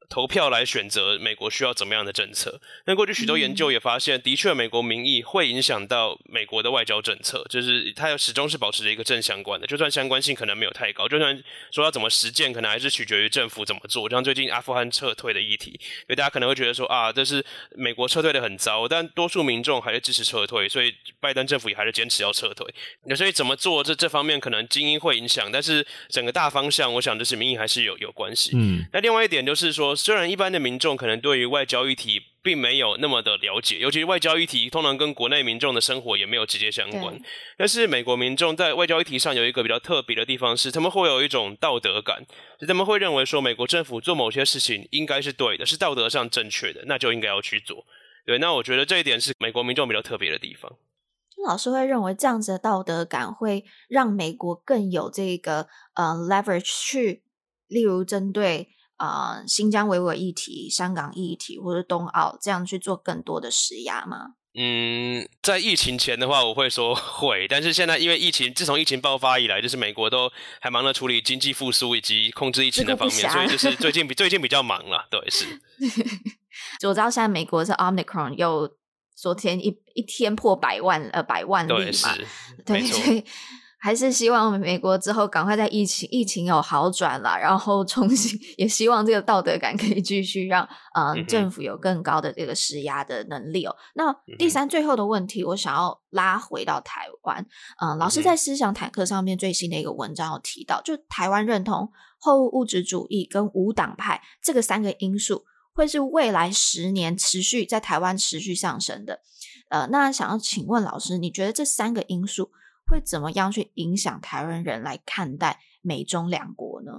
[0.08, 2.58] 投票来选择美国需要怎么样的政策？
[2.86, 11.38] 那过去许多研究也发现，的确，美国民意会影响到美国的外交政策，就是它始终是保持着一个正相关的，就算相关性可能没有太高，就算
[11.70, 14.08] 说要怎么实践，可能还是取决于政府怎么做。
[14.08, 17.44] 像最近阿富汗撤退的议题，所以大家可能会觉得说啊，这是
[17.76, 22.66] 美国撤退的很糟，但多数民众还是支持撤退，所以拜登政府也还是坚持要撤退。
[23.04, 28.52] 那所以怎么做这这方面可能精英会影响，但是整个大方向，我想就是民意还是有有关系。
[28.54, 29.97] 嗯，那另外一点就是说。
[29.98, 37.20] 虽然一般的民众可能对于外交议题并没有那么的了解，尤其是外交议题通常跟国内民众的生活也没有直接相关。
[37.58, 42.24] 但是美国民众在外交议题上有一个比较特别的地方是，他们会有一种道德感，
[42.60, 47.84] 就他们会认为说美国政府做某些事情应该是对的，是道德上正确的，那就应该要去做。
[48.24, 50.72] 对，那我觉得这一点是美国民众比较特别的地方。
[51.44, 57.24] 老师会认为这样子的道德感会让美国更有这个呃 leverage 去，
[57.66, 58.68] 例如针对。
[58.98, 64.34] 啊、呃，新疆维吾尔议题、香港议题或者东奥这样去做更多的施压吗？
[64.60, 70.30] 嗯，在疫情前的话，我会说 会，但是现在因为疫情，自从疫情爆发以来，就是美国都
[70.60, 75.06] 还忙着处理经济复苏以及控制疫情的方面，所以就是最近比最近比较忙了。
[75.10, 75.46] 对，是。
[76.88, 78.68] 我知道现在美国是 Omicron 又
[79.14, 82.16] 昨天一一天破百万呃百万例嘛，
[82.66, 83.24] 对，所以。
[83.80, 93.76] 还是希望美国之后赶快在疫情疫情有好转了，然后重新 也希望这个道德感可以继续让嗯、呃、政府有更高的这个施压的能力哦。
[93.94, 97.40] 那第三最后的问题，我想要拉回到台湾，
[97.80, 109.20] 嗯、呃，老师在思想坦克上面最新的一个文章有提到，就台湾认同后物质主义跟无党派这个三个因素，会是未来十年持续在台湾持续上升的。
[109.70, 112.50] 呃，那想要请问老师，你觉得这三个因素？
[112.88, 116.92] 会怎么样去影响台湾人来看待美中两国呢？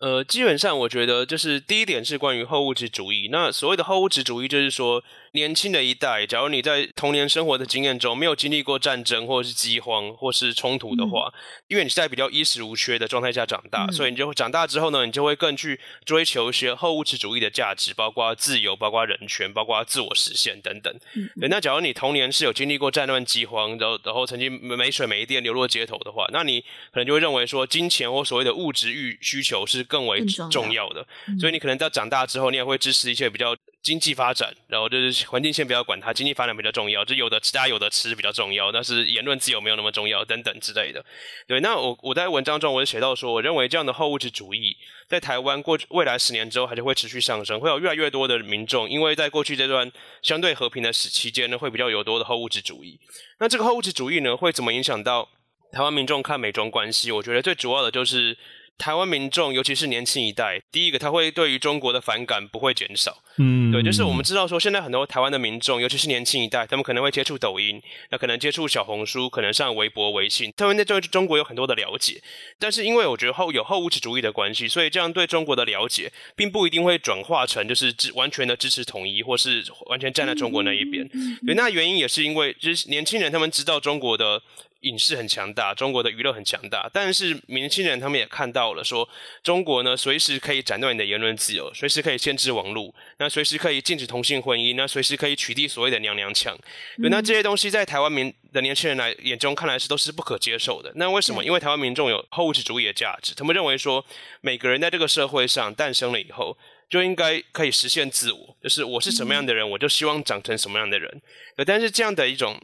[0.00, 3.28] 呃，基本上我觉得就是第一点是关于后物质主义。
[3.32, 5.02] 那所谓的后物质主义，就是说
[5.32, 20.94] 年轻的一代，假如你在童年生活的经验中没有经历过战争或者是饥荒或是冲突的话，嗯、因为你是在比较衣食无缺的状态下长大，嗯、所以你就会长大之后呢，你就会更去追求一些后物质主义的价值，包括自由、包括人权、包括自我实现等等。
[21.14, 26.60] 嗯、对，那假如你童年是有经历过战乱、饥荒，然后然后曾经没水没电、流落街头的话，那你
[26.92, 29.88] 可能就会认为说，金钱或所谓的物质欲需求是。
[29.88, 30.86] 更为重要。
[30.90, 31.06] 的，
[31.40, 33.56] 所以你可能在长大之后，你也会支持一些比较
[33.88, 41.02] 经济发展，然后就是环境先不要管它，经济发展比较重要，就有的吃，大家有的吃比较重要，但是言论自由没有那么重要，等等之类的。
[41.46, 44.76] 对，那我我在文章中我就写到说，我认为这样的后物质主义
[45.08, 53.00] 在台湾过未来十年之后还是会持续上升，会有越来越多的民众，因为在过去这段相对和平的时期间呢，会比较有多的后物质主义。
[53.40, 55.26] 那这个后物质主义呢，会怎么影响到
[55.72, 57.10] 台湾民众看美中关系？
[57.10, 58.36] 我觉得最主要的就是。
[58.78, 63.22] 台湾民众，尤其是年轻一代，第一个他会对于中国的反感不会减少。
[63.38, 72.22] 嗯，对，就是我们知道说，现在很多台湾的民众，尤其是年轻一代，他们可能会接触抖音，那可能接触小红书，可能上微博、微信，他们对中国有很多的了解。
[72.58, 81.08] 但是因为我觉得后有后物质主义的关系，所以这样对中国的了解，并不一定会转化成就是支完全的支持统一，或是完全站在中国那一边。
[81.44, 84.40] 对，那原因也是因为就是年轻人他们知道中国的。
[84.82, 89.10] 影视很强大，中国的娱乐很强大，但是年轻人他们也看到了说，说
[89.42, 96.56] 中国呢随时可以斩断你的言论自由，随时可以限制网络，那随时可以禁止同性婚姻，那随时可以取缔所谓的娘娘腔。
[96.98, 100.92] 对，那这些东西在台湾民的年轻人来眼中看来是都是不可接受的。
[100.94, 101.44] 那为什么？
[101.44, 104.04] 因为台湾民众有后物质主义的价值，他们认为说
[104.40, 106.56] 每个人在这个社会上诞生了以后，
[106.88, 111.20] 就应该可以实现自我，就是我是什么样的人，我就希望长成什么样的人。
[111.66, 112.60] 但是这样的一种。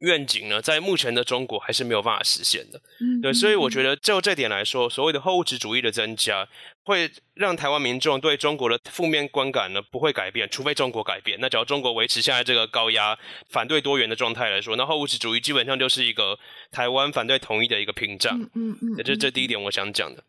[0.00, 2.80] 愿景呢，在目前的中国还是没有办法实现的。
[3.00, 6.46] 嗯，对，所以我觉得就这点来说，所谓的后物质主义的增加，
[6.84, 11.38] 会让台湾民众对中国的负面观感呢不会改变，除非中国改变。
[11.40, 13.18] 那只要中国维持现在这个高压、
[13.50, 16.38] 反对多元的状态来说，那后物质主义基本上就是一个
[16.70, 18.38] 台湾反对统一的一个屏障。
[18.54, 20.22] 嗯嗯，这这第一点我想讲的。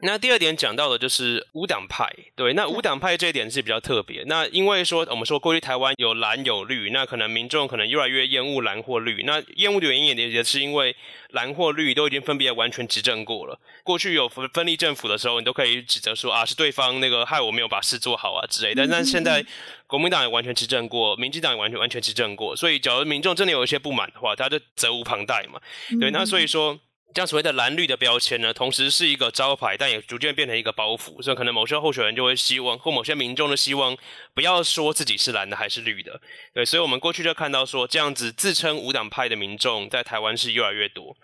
[0.00, 4.22] 那第二点讲到的就是无党派，对，那无党派这一点是比较特别。
[4.26, 9.24] 那因为说我们说过去台湾有蓝有绿，那可能民众可能越来越厌恶蓝或绿。
[9.24, 10.94] 那厌恶的原因也也是因为
[11.30, 13.58] 蓝或绿都已经分别完全执政过了。
[13.82, 18.86] 过去有分分立政府的时候，你都可以指责说啊是对方那个害我没有把事做好啊之类的。
[18.86, 19.44] 但是现在
[19.88, 25.60] 国民党也完全执政过，民进党也完全完全执政过，所以假如民众真的有一些不满的话，他就责无旁贷嘛。
[25.98, 26.78] 对，那所以说。
[27.14, 31.20] 这样所谓的蓝绿的标签呢，同时是一个招牌，但也逐渐变成一个包袱。
[31.22, 33.96] 所以可能某些候选人就会希望，或某些民众的希望，
[34.34, 36.20] 不要说自己是蓝的还是绿的。
[36.54, 41.16] 对，所以我们过去就看到说，这样子自称无党派的民众在台湾是越来越多。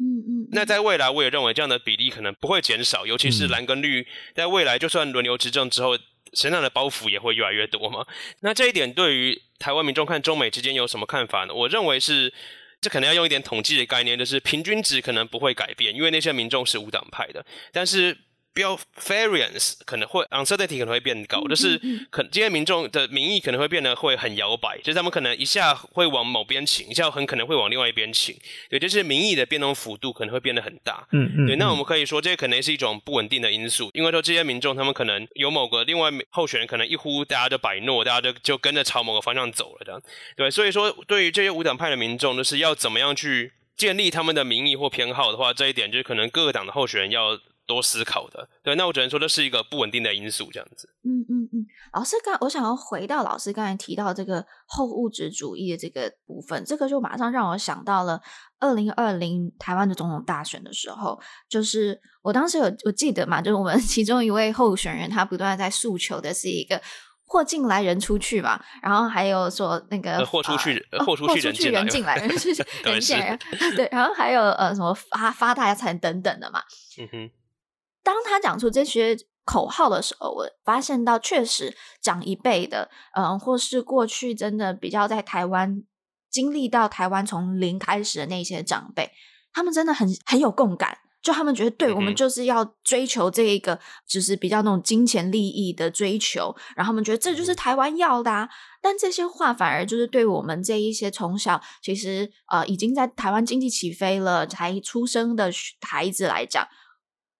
[0.00, 0.48] 嗯嗯。
[0.50, 5.96] 那在未来，我也认为这样的比例可能不会减少，尤其是蓝跟绿，在未来就算轮流执政之后，
[6.34, 8.04] 身上的包袱也会越来越多嘛。
[8.40, 11.54] 那这一点对于台湾民众看中美之间有什么看法呢？
[11.54, 12.34] 我认为是。
[12.80, 18.16] 这可能要用一点统计的概念，就是平均值可能不会改变，因为那些民众是无党派的，但是。
[18.58, 21.80] 标 variance 可能会 uncertainty 可能会变高，就是
[22.10, 28.36] 可这些民众的民意可能会变得会很摇摆，就是他们可能一下会往某边倾，一下很可能会往另外一边倾，
[28.68, 31.06] 对，就是民意的变动幅度可能会变得很大。
[31.12, 40.02] 嗯嗯，对，那我们可以说这可能是一种不稳定的因素，因为说这些民众他们可能有某个另外候选人可能一呼大家就摆诺，大家就就跟着朝某个方向走了这样，
[40.36, 47.38] 对，所以说对于这些无党派的民众，就是要怎么样去建立他们的民意或偏好的话，这一点就是可能各个党的候选人要。
[47.68, 50.88] 多思考的，对，那我只能说这是一个不稳定的因素，这样子。
[51.04, 58.20] 嗯嗯嗯，老师刚，我想要回到老师刚才提到这个后物质主义的这个部分，这个就马上让我想到了
[58.58, 66.80] 二零二零台湾的总统大选的时候，就是我当时有我记得嘛，就是我们 其中一位候选人，他不断在诉求的是一个
[67.26, 73.38] 货进来人出去嘛，然后还有说那个货出去，货出去人进来， 人进来人出去人进来，
[73.76, 76.62] 对，然后还有呃什么发发大财等等的嘛，
[76.98, 77.30] 嗯哼。
[78.02, 85.82] 当他讲出这些口号的时候，我发现到确实长一辈的，嗯，或是过去真的比较在台湾
[86.30, 89.10] 经历到台湾从零开始的那些长辈，
[89.52, 98.48] 他们真的很很有共感，就他们觉得对，我们就是要追求这一个，就是比较那种金钱利益的追求，然后他们觉得这就是台湾要的啊。
[98.82, 106.68] 但这些话反而就是对我们这一些从小其实呃已经在台湾经济起飞了才出生的孩子来讲。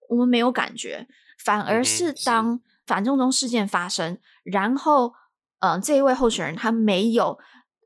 [0.09, 1.07] 我们没有感觉，
[1.43, 5.13] 反而是当反送中事件发生，嗯、然后，
[5.59, 7.37] 呃，这一位候选人他没有，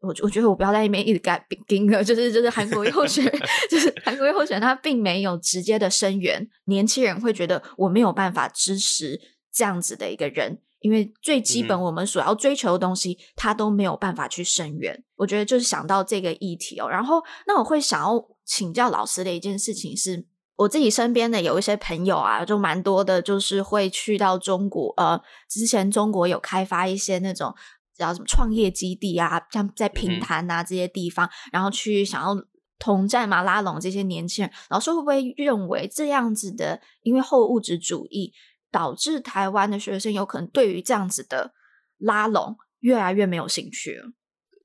[0.01, 9.19] 我我觉得我不要在那边一直改 盯了，就是就是韩国瑜候选人，就是韩国瑜候选人，他并没有直接的声援，年轻人会觉得我没有办法支持
[9.51, 15.03] 这样子的一个人，因为最基本我们所要追求的东西，嗯、他都没有办法去声援。
[15.17, 20.25] 我觉得就是想到这个议题哦，然后那我会想要请教老师的一件事情是。
[20.55, 24.93] 我自己身边的有一些朋友啊，就蛮多的，就是会去到中国。
[24.97, 27.55] 呃，之前中国有开发一些那种
[27.97, 32.35] 叫什么创业基地啊，像在平潭啊这些地方，嗯、然后去想要
[32.77, 34.53] 统战嘛，拉拢这些年轻人。
[34.69, 38.31] 老师会不会认为这样子的，因为后物质主义
[38.71, 41.53] 导致台湾的学生有可能对于这样子的
[41.97, 44.11] 拉拢越来越没有兴趣了？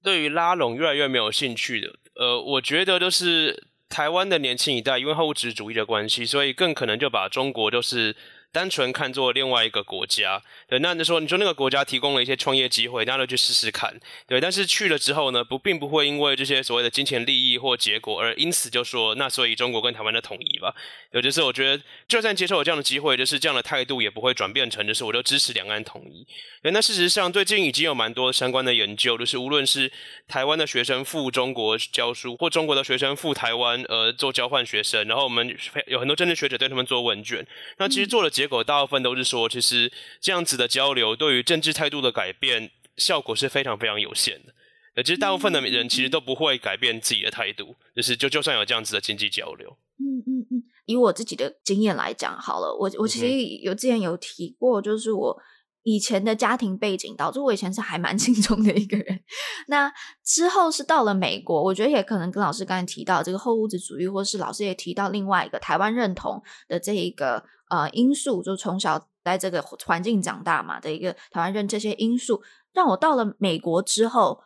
[0.03, 3.68] 对于拉拢越来越没有兴趣的，呃，我觉得就是。
[3.89, 8.15] 台湾的年轻一代，因为后物质主义的关系，所以更可能就把中国就是。
[8.51, 13.95] 单纯看作另外一个国家，对，那你说你说那个国家提供了一些创业机会，大家都去试试看，
[14.27, 20.75] 对，但是去了之后呢，不并不会因为这些所谓的金钱利益或结果而因此就说那所以中国跟台湾的统一吧，
[21.13, 26.27] 有就是我觉得就算接受了这样的机会，就是这样的态度也不会转变成就是我就支持两岸统一。
[26.63, 29.93] 对，那事实上最近已经有蛮多相关的研究，就是无论是
[30.27, 35.55] 台湾的学生赴中国教书，或中国的学生赴台湾呃做交换学生，然后我们
[35.87, 37.47] 有很多政治学者对他们做问卷，
[37.77, 38.31] 那其实做了。
[38.39, 44.55] 结果大部分都是说，其实这样子的交流对于政治态度的改变效果是非常非常有限的。
[44.95, 49.77] 呃，其实大部分的人其实都不会改变自己的态度，就是就就算有这样子的经济交流。
[49.99, 53.29] 嗯嗯嗯，以我自己的经验来讲，好了，我我其实
[53.61, 55.37] 有之前有提过，就是我。
[55.85, 59.21] 以前的家庭背景导致我以前是还蛮轻松的一个人，
[59.69, 59.91] 那
[60.23, 72.43] 之后是到了美国，我觉得也可能跟老师刚才提到这个后物质主义，或是老师也提到另外一个台湾认同的这一个呃因素，就从小在这个环境长大嘛的一个台湾人这些因素，
[72.73, 74.41] 让我到了美国之后，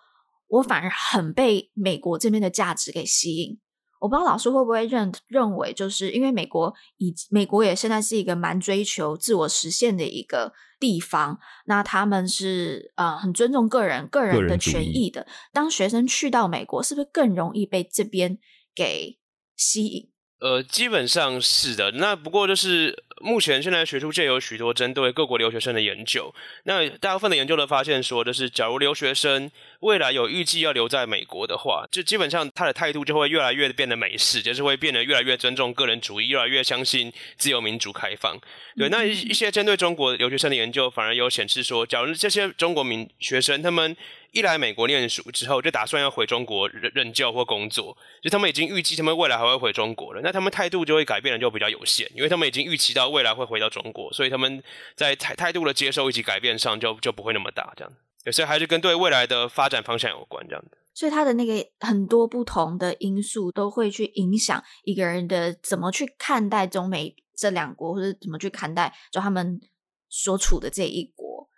[0.48, 3.58] 我反而很被美国这边的价值给吸引。
[4.00, 15.24] 我不知道老师会不会认认为，就是因为美国以美国也现在是一个蛮追求自我实现的一个地方，那他们是呃很尊重个人个人的权益的。
[15.52, 18.40] 当学生去到美国，是不是更容易被这边
[18.74, 19.20] 给
[19.56, 20.11] 吸引？
[20.42, 21.92] 呃，基本上是的。
[21.92, 26.34] 那不过就是目前现在学术界有许多针对各国留学生的研究。
[26.64, 29.48] 那大部分的研究都发现说，就是假如留学生
[29.78, 38.36] 未来有预计要留在美国的话，就基本上他的态度就会越来越变得美式，就是会变得越来越尊重个人主义，越来越相信自由民主开放。
[38.76, 43.96] 对，那一一些针对中国留学生的研究，反而有显示说，假如这些中国民学生他们。
[44.32, 54.62] 一来美国念书之后，就打算要回中国任任教或工作，就他们已经预计他们未来还会回中国了，那他们态度就会改变的就比较有限，因为他们已经预期到未来会回到中国，所以他们
[54.96, 57.92] 在态态度的接受以及改变上就就不会那么大，这样，
[58.32, 60.78] 所以还是跟对未来的发展方向有关，这样的。
[60.94, 69.60] 所以他的那个很多不同的因素都会去影响一个人的怎么去看待中美这两国，或者怎么去看待就他们
[70.08, 71.50] 所处的这一国。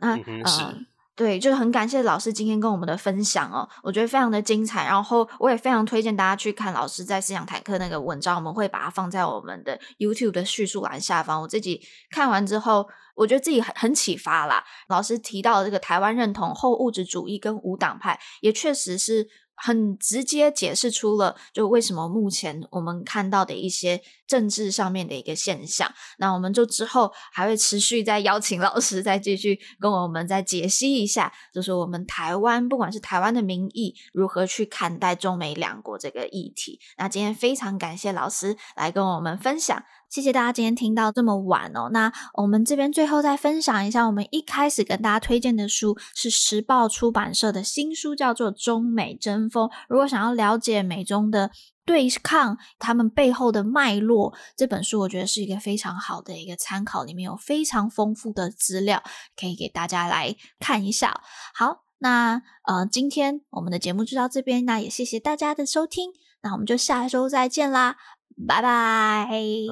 [0.00, 0.42] 那嗯。
[0.42, 0.86] 呃
[1.16, 4.84] 对，就是很感谢老师今天跟我们的分享哦，我觉得非常的精彩。
[4.84, 11.40] 然后我也非常推荐大家去看老师在思想坦克那个文章，我们会把它放在我们的 YouTube 的叙述栏下方。
[11.40, 11.80] 我自己
[12.10, 14.62] 看完之后，我觉得自己很很启发啦。
[14.88, 19.26] 老师提到的这个台湾认同、后物质主义跟无党派，也确实是。
[19.56, 25.90] 很直接解释出了，就为什么目前我们看到的一些政治上面的一个现象。
[26.18, 36.78] 那我们就之后还会持续再邀请老师再继续跟我们再解析一下，就是我们台湾不管是台湾的民意如何去看待中美两国这个议题。
[36.98, 39.82] 那今天非常感谢老师来跟我们分享。
[40.08, 41.90] 谢谢大家今天听到这么晚哦。
[41.92, 49.68] 那我们这边最后再分享一下，我们一开始跟大家推荐的书是时报出版社的新书，叫做《中美争锋》。
[49.88, 51.50] 如果想要了解美中的
[51.84, 59.02] 对抗，他们背后的脉络，这本书我觉得是一个非常好的一个参考，里面有非常丰富的资料，
[59.38, 61.20] 可以给大家来看一下。
[61.54, 66.10] 好，那呃，今天我们的节目就到这边，那也谢谢大家的收听，
[66.42, 67.96] 那我们就下周再见啦。
[68.46, 69.26] 拜拜，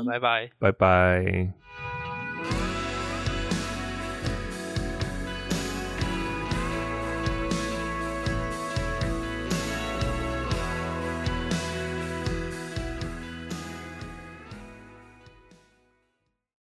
[0.06, 1.63] 拜拜，拜拜。